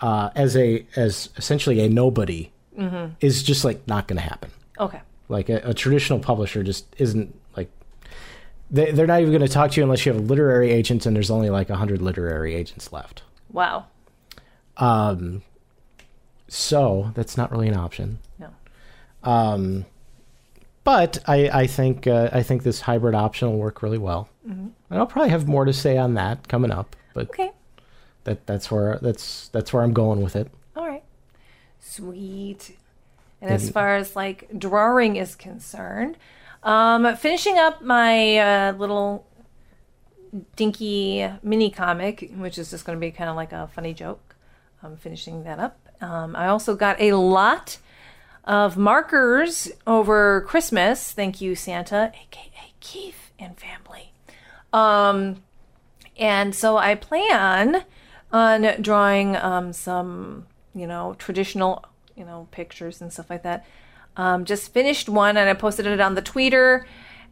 uh, 0.00 0.30
as 0.34 0.56
a 0.56 0.84
as 0.96 1.30
essentially 1.36 1.80
a 1.80 1.88
nobody 1.88 2.50
is 3.20 3.42
just 3.42 3.64
like 3.64 3.86
not 3.86 4.08
going 4.08 4.16
to 4.16 4.22
happen. 4.22 4.50
Okay. 4.78 5.00
Like 5.28 5.48
a, 5.48 5.60
a 5.64 5.74
traditional 5.74 6.18
publisher 6.18 6.62
just 6.62 6.84
isn't 6.98 7.34
they, 8.74 8.90
they're 8.92 9.06
not 9.06 9.20
even 9.20 9.32
going 9.32 9.46
to 9.46 9.52
talk 9.52 9.70
to 9.72 9.80
you 9.80 9.84
unless 9.84 10.04
you 10.04 10.12
have 10.12 10.20
a 10.20 10.24
literary 10.24 10.70
agent 10.70 11.06
and 11.06 11.14
there's 11.14 11.30
only 11.30 11.48
like 11.50 11.68
100 11.68 12.02
literary 12.02 12.54
agents 12.54 12.92
left. 12.92 13.22
Wow. 13.52 13.86
Um, 14.76 15.42
so 16.48 17.10
that's 17.14 17.36
not 17.36 17.50
really 17.50 17.68
an 17.68 17.76
option. 17.76 18.18
No. 18.38 18.48
Um, 19.22 19.86
but 20.82 21.18
I, 21.26 21.48
I 21.48 21.66
think 21.66 22.06
uh, 22.06 22.28
I 22.32 22.42
think 22.42 22.62
this 22.62 22.82
hybrid 22.82 23.14
option 23.14 23.48
will 23.50 23.58
work 23.58 23.82
really 23.82 23.98
well. 23.98 24.28
And 24.44 24.74
I'll 24.90 25.06
probably 25.06 25.30
have 25.30 25.48
more 25.48 25.64
to 25.64 25.72
say 25.72 25.96
on 25.96 26.14
that 26.14 26.46
coming 26.48 26.70
up. 26.70 26.94
But 27.14 27.30
Okay. 27.30 27.50
that 28.24 28.46
that's 28.46 28.70
where 28.70 28.98
that's 29.00 29.48
that's 29.48 29.72
where 29.72 29.82
I'm 29.82 29.94
going 29.94 30.20
with 30.22 30.36
it. 30.36 30.50
All 30.76 30.86
right. 30.86 31.02
Sweet. 31.80 32.76
And 33.40 33.50
as 33.50 33.70
far 33.70 33.96
as 33.96 34.14
like 34.16 34.48
drawing 34.58 35.16
is 35.16 35.34
concerned, 35.34 36.16
um, 36.64 37.14
finishing 37.16 37.58
up 37.58 37.82
my 37.82 38.38
uh, 38.38 38.72
little 38.72 39.26
dinky 40.56 41.28
mini 41.42 41.70
comic, 41.70 42.32
which 42.36 42.58
is 42.58 42.70
just 42.70 42.84
going 42.84 42.98
to 42.98 43.00
be 43.00 43.10
kind 43.10 43.30
of 43.30 43.36
like 43.36 43.52
a 43.52 43.68
funny 43.68 43.94
joke. 43.94 44.34
I'm 44.82 44.96
finishing 44.96 45.44
that 45.44 45.58
up. 45.58 45.78
Um, 46.00 46.34
I 46.36 46.48
also 46.48 46.74
got 46.74 47.00
a 47.00 47.12
lot 47.12 47.78
of 48.44 48.76
markers 48.76 49.70
over 49.86 50.42
Christmas. 50.42 51.12
Thank 51.12 51.40
you, 51.40 51.54
Santa, 51.54 52.12
aka 52.14 52.72
Keith 52.80 53.30
and 53.38 53.56
family. 53.58 54.12
Um, 54.72 55.42
and 56.18 56.54
so 56.54 56.76
I 56.76 56.94
plan 56.94 57.84
on 58.32 58.82
drawing 58.82 59.36
um, 59.36 59.72
some, 59.72 60.46
you 60.74 60.86
know, 60.86 61.14
traditional, 61.18 61.84
you 62.16 62.24
know, 62.24 62.48
pictures 62.50 63.00
and 63.00 63.12
stuff 63.12 63.30
like 63.30 63.42
that. 63.44 63.64
Um, 64.16 64.44
just 64.44 64.72
finished 64.72 65.08
one 65.08 65.36
and 65.36 65.48
I 65.48 65.54
posted 65.54 65.86
it 65.86 66.00
on 66.00 66.14
the 66.14 66.22
Twitter 66.22 66.86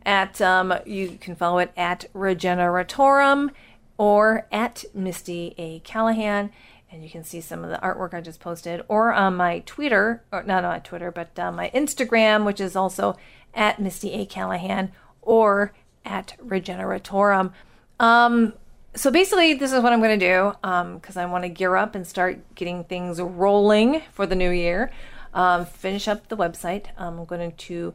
at, 0.04 0.40
um, 0.40 0.74
you 0.84 1.18
can 1.20 1.36
follow 1.36 1.58
it 1.58 1.72
at 1.76 2.06
Regeneratorum 2.12 3.50
or 3.98 4.46
at 4.50 4.84
Misty 4.94 5.54
A. 5.58 5.80
Callahan. 5.80 6.50
And 6.90 7.02
you 7.02 7.08
can 7.08 7.24
see 7.24 7.40
some 7.40 7.64
of 7.64 7.70
the 7.70 7.78
artwork 7.78 8.12
I 8.12 8.20
just 8.20 8.38
posted, 8.38 8.82
or 8.86 9.14
on 9.14 9.34
my 9.36 9.60
Twitter, 9.60 10.22
or 10.30 10.42
not 10.42 10.62
on 10.62 10.82
Twitter, 10.82 11.10
but 11.10 11.38
on 11.38 11.56
my 11.56 11.70
Instagram, 11.74 12.44
which 12.44 12.60
is 12.60 12.76
also 12.76 13.16
at 13.54 13.80
Misty 13.80 14.12
A. 14.12 14.26
Callahan 14.26 14.92
or 15.22 15.72
at 16.04 16.36
Regeneratorum. 16.44 17.52
Um, 17.98 18.52
so 18.94 19.10
basically, 19.10 19.54
this 19.54 19.72
is 19.72 19.82
what 19.82 19.94
I'm 19.94 20.00
going 20.00 20.18
to 20.18 20.26
do 20.26 20.52
because 20.96 21.16
I 21.16 21.24
want 21.24 21.44
to 21.44 21.48
gear 21.48 21.76
up 21.76 21.94
and 21.94 22.06
start 22.06 22.54
getting 22.54 22.84
things 22.84 23.18
rolling 23.20 24.02
for 24.12 24.26
the 24.26 24.34
new 24.34 24.50
year. 24.50 24.90
Um, 25.34 25.64
finish 25.64 26.08
up 26.08 26.28
the 26.28 26.36
website. 26.36 26.86
I'm 26.98 27.24
going 27.24 27.52
to 27.52 27.94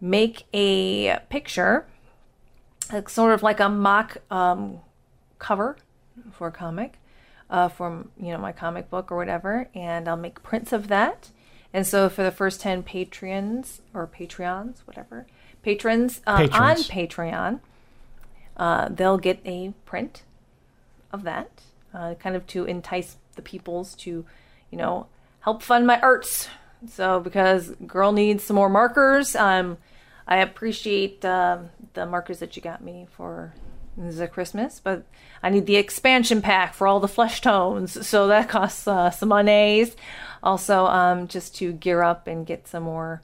make 0.00 0.44
a 0.52 1.18
picture, 1.28 1.86
like 2.92 3.08
sort 3.08 3.32
of 3.32 3.42
like 3.42 3.60
a 3.60 3.68
mock 3.68 4.18
um, 4.30 4.80
cover 5.38 5.76
for 6.32 6.48
a 6.48 6.52
comic, 6.52 6.98
uh, 7.50 7.68
from 7.68 8.10
you 8.20 8.32
know 8.32 8.38
my 8.38 8.52
comic 8.52 8.90
book 8.90 9.12
or 9.12 9.16
whatever, 9.16 9.68
and 9.74 10.08
I'll 10.08 10.16
make 10.16 10.42
prints 10.42 10.72
of 10.72 10.88
that. 10.88 11.30
And 11.72 11.86
so 11.86 12.08
for 12.08 12.22
the 12.22 12.32
first 12.32 12.60
ten 12.60 12.82
patrons 12.82 13.80
or 13.94 14.06
Patreons, 14.06 14.78
whatever 14.84 15.26
patrons, 15.62 16.20
uh, 16.26 16.38
Patrons. 16.38 16.60
on 16.60 16.76
Patreon, 16.76 17.60
uh, 18.56 18.88
they'll 18.88 19.18
get 19.18 19.40
a 19.44 19.72
print 19.84 20.22
of 21.12 21.22
that, 21.22 21.50
uh, 21.94 22.14
kind 22.14 22.36
of 22.36 22.46
to 22.48 22.64
entice 22.64 23.16
the 23.36 23.42
peoples 23.42 23.94
to, 23.94 24.26
you 24.70 24.78
know, 24.78 25.06
help 25.40 25.62
fund 25.62 25.86
my 25.86 26.00
arts. 26.00 26.48
So 26.88 27.20
because 27.20 27.70
girl 27.86 28.12
needs 28.12 28.44
some 28.44 28.56
more 28.56 28.68
markers, 28.68 29.36
um, 29.36 29.78
I 30.26 30.38
appreciate 30.38 31.24
um 31.24 31.70
the 31.94 32.06
markers 32.06 32.38
that 32.38 32.56
you 32.56 32.62
got 32.62 32.82
me 32.82 33.06
for 33.10 33.52
the 33.96 34.26
Christmas, 34.26 34.80
but 34.80 35.04
I 35.42 35.50
need 35.50 35.66
the 35.66 35.76
expansion 35.76 36.40
pack 36.40 36.72
for 36.72 36.86
all 36.86 37.00
the 37.00 37.08
flesh 37.08 37.42
tones, 37.42 38.06
so 38.06 38.28
that 38.28 38.48
costs 38.48 38.88
uh, 38.88 39.10
some 39.10 39.28
monies. 39.28 39.94
Also, 40.42 40.86
um, 40.86 41.28
just 41.28 41.54
to 41.56 41.72
gear 41.72 42.02
up 42.02 42.26
and 42.26 42.46
get 42.46 42.66
some 42.66 42.84
more 42.84 43.22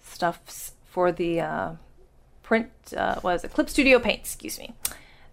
stuffs 0.00 0.72
for 0.84 1.12
the 1.12 1.40
uh, 1.40 1.72
print 2.42 2.70
uh, 2.96 3.20
was 3.22 3.44
it 3.44 3.52
Clip 3.52 3.68
Studio 3.68 3.98
Paint, 3.98 4.20
excuse 4.20 4.58
me. 4.58 4.74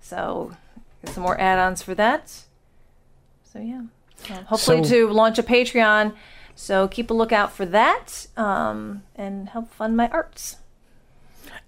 So 0.01 0.51
some 1.05 1.23
more 1.23 1.39
add-ons 1.39 1.81
for 1.81 1.95
that. 1.95 2.29
So 3.43 3.59
yeah, 3.59 3.83
So 4.27 4.33
hopefully 4.45 4.83
So- 4.83 4.89
to 4.89 5.09
launch 5.13 5.39
a 5.39 5.43
Patreon. 5.43 6.13
So 6.55 6.87
keep 6.87 7.09
a 7.09 7.13
lookout 7.13 7.51
for 7.53 7.65
that 7.65 8.27
um, 8.37 9.03
and 9.15 9.49
help 9.49 9.71
fund 9.73 9.95
my 9.97 10.09
arts. 10.09 10.57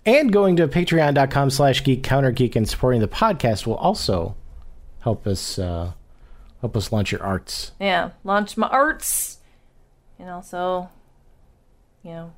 And 0.05 0.31
going 0.33 0.55
to 0.57 0.67
patreon.com 0.67 1.49
slash 1.49 1.83
geek 1.83 2.03
counter 2.03 2.31
geek 2.31 2.55
and 2.55 2.67
supporting 2.69 2.99
the 3.01 3.07
podcast 3.07 3.65
will 3.65 3.75
also 3.75 4.35
help 4.99 5.25
us 5.25 5.57
uh, 5.57 5.93
help 6.61 6.75
us 6.77 6.91
launch 6.91 7.11
your 7.11 7.23
arts. 7.23 7.71
yeah, 7.79 8.11
launch 8.23 8.55
my 8.57 8.67
arts, 8.67 9.37
and 10.19 10.29
also, 10.29 10.89
you 12.03 12.11
know, 12.11 12.33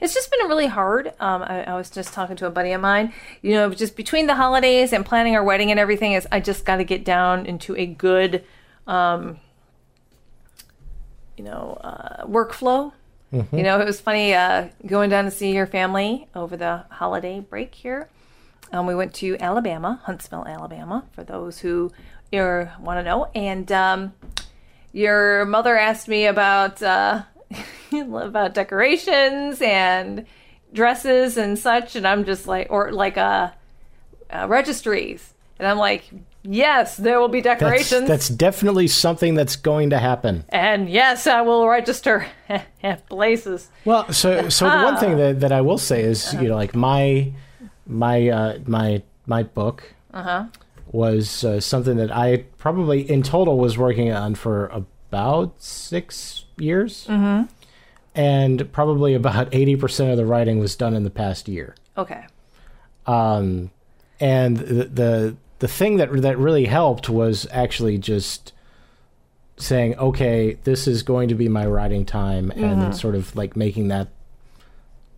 it's 0.00 0.12
just 0.14 0.30
been 0.30 0.46
really 0.46 0.66
hard. 0.66 1.08
Um, 1.18 1.42
I, 1.42 1.64
I 1.64 1.74
was 1.74 1.88
just 1.90 2.12
talking 2.12 2.36
to 2.36 2.46
a 2.46 2.50
buddy 2.50 2.72
of 2.72 2.80
mine. 2.82 3.12
You 3.42 3.54
know, 3.54 3.70
just 3.70 3.96
between 3.96 4.26
the 4.26 4.34
holidays 4.34 4.92
and 4.92 5.04
planning 5.04 5.34
our 5.36 5.42
wedding 5.44 5.70
and 5.70 5.80
everything, 5.80 6.12
is 6.12 6.26
I 6.30 6.40
just 6.40 6.64
got 6.66 6.76
to 6.76 6.84
get 6.84 7.04
down 7.04 7.46
into 7.46 7.74
a 7.76 7.86
good, 7.86 8.44
um, 8.86 9.38
you 11.36 11.44
know, 11.44 11.78
uh, 11.82 12.26
workflow. 12.26 12.92
You 13.52 13.62
know, 13.62 13.80
it 13.80 13.84
was 13.84 14.00
funny 14.00 14.34
uh, 14.34 14.68
going 14.86 15.10
down 15.10 15.24
to 15.24 15.30
see 15.30 15.52
your 15.52 15.66
family 15.66 16.28
over 16.34 16.56
the 16.56 16.84
holiday 16.90 17.40
break 17.40 17.74
here. 17.74 18.08
Um, 18.72 18.86
we 18.86 18.94
went 18.94 19.14
to 19.14 19.36
Alabama, 19.38 20.00
Huntsville, 20.04 20.46
Alabama, 20.46 21.04
for 21.12 21.22
those 21.22 21.58
who 21.58 21.92
want 22.32 22.98
to 22.98 23.02
know. 23.02 23.30
And 23.34 23.70
um, 23.72 24.14
your 24.92 25.44
mother 25.44 25.76
asked 25.76 26.08
me 26.08 26.26
about 26.26 26.82
uh, 26.82 27.22
about 27.92 28.54
decorations 28.54 29.60
and 29.60 30.26
dresses 30.72 31.36
and 31.36 31.58
such, 31.58 31.96
and 31.96 32.06
I'm 32.06 32.24
just 32.24 32.46
like, 32.46 32.68
or 32.70 32.92
like 32.92 33.16
uh, 33.16 33.50
uh, 34.30 34.46
registries, 34.48 35.34
and 35.58 35.68
I'm 35.68 35.78
like, 35.78 36.04
yes, 36.46 36.96
there 36.96 37.20
will 37.20 37.28
be 37.28 37.40
decorations, 37.40 38.08
that's 38.08 38.28
definitely 38.28 38.86
something 38.88 39.34
that's 39.34 39.56
going 39.56 39.90
to 39.90 39.98
happen. 39.98 40.44
and 40.48 40.88
yes, 40.88 41.26
I 41.26 41.42
will 41.42 41.68
register 41.68 42.26
places. 43.08 43.68
Well, 43.84 44.12
so 44.12 44.48
so 44.48 44.64
the 44.70 44.84
one 44.84 44.96
thing 44.98 45.16
that, 45.16 45.40
that 45.40 45.52
I 45.52 45.60
will 45.60 45.78
say 45.78 46.02
is, 46.02 46.32
you 46.34 46.48
know, 46.48 46.54
like 46.54 46.74
my 46.74 47.32
my 47.86 48.28
uh, 48.28 48.58
my 48.66 49.02
my 49.26 49.42
book 49.42 49.92
was 50.92 51.44
uh, 51.44 51.60
something 51.60 51.96
that 51.96 52.10
I 52.10 52.44
probably 52.58 53.08
in 53.08 53.22
total 53.22 53.58
was 53.58 53.76
working 53.76 54.12
on 54.12 54.34
for 54.34 54.66
about 54.66 55.60
six 55.62 56.44
years, 56.58 57.06
mm-hmm. 57.06 57.50
and 58.14 58.72
probably 58.72 59.14
about 59.14 59.54
eighty 59.54 59.76
percent 59.76 60.10
of 60.10 60.16
the 60.16 60.24
writing 60.24 60.58
was 60.58 60.76
done 60.76 60.94
in 60.94 61.04
the 61.04 61.10
past 61.10 61.48
year. 61.48 61.74
Okay. 61.98 62.26
Um, 63.06 63.70
and 64.18 64.56
the, 64.56 64.84
the 64.84 65.36
the 65.60 65.68
thing 65.68 65.96
that 65.96 66.10
that 66.22 66.38
really 66.38 66.66
helped 66.66 67.08
was 67.08 67.46
actually 67.50 67.98
just 67.98 68.52
saying, 69.56 69.96
okay, 69.98 70.54
this 70.64 70.86
is 70.86 71.02
going 71.02 71.28
to 71.28 71.34
be 71.34 71.48
my 71.48 71.66
writing 71.66 72.04
time, 72.04 72.50
and 72.50 72.60
Mm-hmm. 72.82 72.92
sort 72.92 73.14
of 73.14 73.34
like 73.34 73.56
making 73.56 73.88
that 73.88 74.08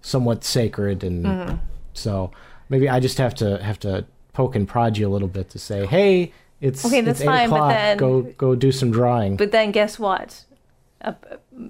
somewhat 0.03 0.45
sacred. 0.45 1.03
And 1.05 1.25
Mm-hmm. 1.25 1.57
so 1.93 2.31
maybe 2.69 2.89
I 2.89 3.01
just 3.01 3.19
have 3.19 3.35
to 3.37 3.63
have 3.63 3.79
to 3.81 4.05
poke 4.33 4.55
and 4.55 4.69
prod 4.69 4.97
you 4.97 5.09
a 5.09 5.11
little 5.11 5.29
bit 5.29 5.51
to 5.51 5.59
say, 5.59 5.87
hey, 5.87 6.33
it's 6.61 6.85
Okay, 6.85 7.01
that's 7.01 7.21
it's 7.21 7.27
fine, 7.27 7.51
but 7.51 7.69
then- 7.69 7.97
go 7.99 8.23
go 8.23 8.55
do 8.55 8.71
some 8.73 8.91
drawing. 8.91 9.37
But 9.37 9.51
then 9.53 9.71
guess 9.73 9.99
what? 9.99 10.45
Uh, 11.01 11.13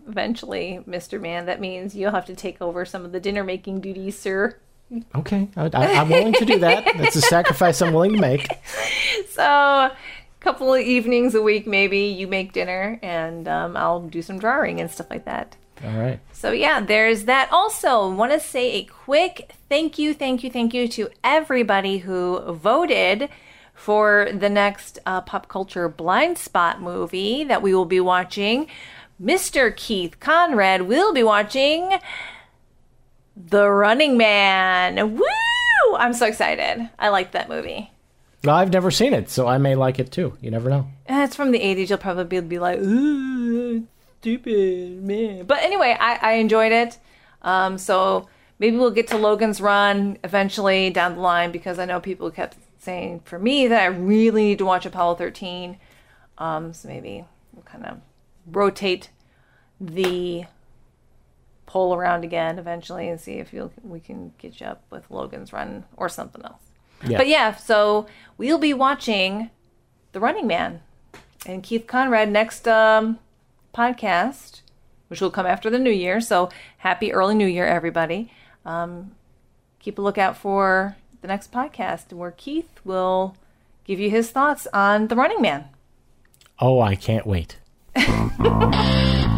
eventually, 0.07 0.81
Mr. 0.89 1.21
Man, 1.21 1.45
that 1.47 1.61
means 1.61 1.95
you'll 1.95 2.13
have 2.13 2.25
to 2.27 2.35
take 2.35 2.61
over 2.63 2.85
some 2.87 3.05
of 3.05 3.13
the 3.13 3.21
dinner 3.21 3.45
making 3.45 3.81
duties, 3.81 4.19
sir. 4.19 4.57
Okay, 5.15 5.49
I, 5.57 5.71
I, 5.73 5.93
I'm 5.95 6.09
willing 6.09 6.33
to 6.35 6.45
do 6.45 6.59
that. 6.61 6.85
That's 6.97 7.17
a 7.17 7.21
sacrifice 7.21 7.83
I'm 7.83 7.93
willing 7.93 8.13
to 8.13 8.21
make. 8.21 8.49
So, 9.31 9.45
a 9.45 9.97
couple 10.41 10.75
of 10.75 10.81
evenings 10.81 11.33
a 11.37 11.41
week, 11.41 11.65
maybe 11.65 11.99
you 11.99 12.27
make 12.27 12.53
dinner, 12.53 12.99
and 13.03 13.47
um, 13.47 13.77
I'll 13.77 14.01
do 14.01 14.21
some 14.21 14.41
drawing 14.41 14.81
and 14.81 14.91
stuff 14.91 15.09
like 15.11 15.27
that. 15.27 15.57
All 15.85 15.97
right. 15.97 16.19
So 16.33 16.51
yeah, 16.51 16.81
there's 16.81 17.25
that. 17.25 17.49
Also, 17.53 18.11
want 18.11 18.33
to 18.33 18.41
say 18.41 18.73
a 18.73 18.85
quick 18.85 19.53
thank 19.69 19.99
you, 19.99 20.13
thank 20.13 20.43
you, 20.43 20.51
thank 20.51 20.75
you 20.75 20.89
to 20.89 21.09
everybody 21.23 21.99
who 21.99 22.41
voted 22.53 23.29
for 23.75 24.29
the 24.33 24.49
next 24.49 24.99
uh, 25.07 25.21
pop 25.21 25.49
culture 25.49 25.89
blind 25.89 26.37
spot 26.37 26.81
movie 26.81 27.45
that 27.45 27.63
we 27.63 27.75
will 27.75 27.85
be 27.85 28.01
watching. 28.01 28.67
Mr. 29.23 29.75
Keith 29.75 30.19
Conrad 30.21 30.83
will 30.83 31.13
be 31.13 31.23
watching 31.23 31.99
The 33.47 33.71
Running 33.71 34.17
Man. 34.17 35.17
Woo! 35.17 35.97
I'm 35.97 36.13
so 36.13 36.27
excited. 36.27 36.91
I 36.99 37.09
like 37.09 37.33
that 37.33 37.49
movie. 37.49 37.93
Well, 38.45 38.57
I've 38.57 38.73
never 38.73 38.91
seen 38.91 39.15
it, 39.15 39.31
so 39.31 39.47
I 39.47 39.59
may 39.59 39.75
like 39.75 39.99
it 39.99 40.11
too. 40.11 40.37
You 40.41 40.51
never 40.51 40.69
know. 40.69 40.89
And 41.07 41.23
it's 41.23 41.37
from 41.37 41.53
the 41.53 41.61
80s. 41.61 41.89
You'll 41.89 41.99
probably 41.99 42.41
be 42.41 42.59
like, 42.59 42.79
ooh, 42.79 43.87
stupid, 44.21 45.03
man. 45.03 45.45
But 45.47 45.63
anyway, 45.63 45.97
I, 45.99 46.19
I 46.21 46.33
enjoyed 46.35 46.73
it. 46.73 46.99
Um, 47.43 47.79
so 47.79 48.29
maybe 48.59 48.77
we'll 48.77 48.91
get 48.91 49.09
to 49.09 49.17
Logan's 49.17 49.61
Run 49.61 50.19
eventually 50.25 50.91
down 50.91 51.15
the 51.15 51.21
line 51.21 51.53
because 51.53 51.79
I 51.79 51.85
know 51.85 52.01
people 52.01 52.31
kept 52.31 52.57
saying 52.79 53.21
for 53.25 53.39
me 53.39 53.69
that 53.69 53.83
I 53.83 53.87
really 53.87 54.45
need 54.45 54.59
to 54.59 54.65
watch 54.65 54.87
Apollo 54.87 55.17
13. 55.17 55.79
Um, 56.39 56.73
so 56.73 56.89
maybe 56.89 57.25
we'll 57.53 57.63
kind 57.63 57.87
of 57.87 58.01
rotate 58.47 59.11
the 59.81 60.45
poll 61.69 61.95
around 61.95 62.25
again 62.25 62.59
eventually 62.59 63.09
and 63.09 63.21
see 63.21 63.35
if 63.35 63.53
you'll, 63.53 63.71
we 63.85 64.01
can 64.01 64.33
get 64.39 64.59
you 64.59 64.67
up 64.67 64.83
with 64.91 65.09
Logan's 65.11 65.53
Run 65.53 65.85
or 65.97 66.09
something 66.09 66.43
else. 66.43 66.63
Yeah. 67.07 67.19
But 67.19 67.29
yeah, 67.29 67.55
so 67.55 68.07
we'll 68.39 68.59
be 68.59 68.75
watching 68.75 69.51
The 70.13 70.19
Running 70.19 70.47
Man 70.47 70.81
and 71.47 71.63
Keith 71.63 71.87
Conrad 71.87 72.31
next 72.31 72.67
um, 72.67 73.19
podcast, 73.75 74.63
which 75.09 75.21
will 75.21 75.31
come 75.31 75.47
after 75.47 75.69
the 75.69 75.79
new 75.79 75.93
year. 75.93 76.21
So 76.23 76.49
happy 76.79 77.13
early 77.13 77.35
new 77.35 77.47
year, 77.47 77.67
everybody. 77.67 78.33
Um, 78.65 79.13
keep 79.79 79.99
a 79.99 80.03
lookout 80.03 80.37
for 80.39 80.97
the 81.21 81.29
next 81.29 81.53
podcast 81.53 82.15
where 82.15 82.33
Keith 82.33 82.81
will 82.83 83.37
give 83.85 84.01
you 84.01 84.11
his 84.11 84.31
thoughts 84.31 84.67
on 84.73 85.09
The 85.09 85.17
Running 85.17 85.43
Man. 85.43 85.67
Oh, 86.59 86.81
I 86.81 86.97
can't 86.97 87.27
wait. 87.27 87.59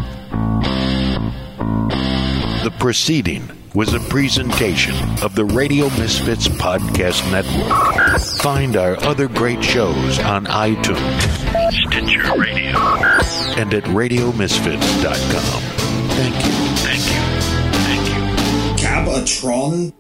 The 2.63 2.71
proceeding 2.79 3.49
was 3.75 3.95
a 3.95 4.01
presentation 4.01 4.95
of 5.23 5.35
the 5.35 5.47
Radio 5.47 5.87
Misfits 5.99 6.47
Podcast 6.47 7.25
Network. 7.33 8.21
Find 8.43 8.77
our 8.77 9.03
other 9.03 9.29
great 9.29 9.65
shows 9.65 10.19
on 10.19 10.45
iTunes, 10.45 11.21
Stitcher 11.73 12.39
Radio, 12.39 12.79
and 13.59 13.73
at 13.73 13.85
RadioMisfits.com. 13.85 15.63
Thank 16.11 16.35
you, 16.35 16.53
thank 16.85 17.07
you, 17.07 17.21
thank 17.81 18.09
you. 18.09 18.87
Cabatron 18.87 19.93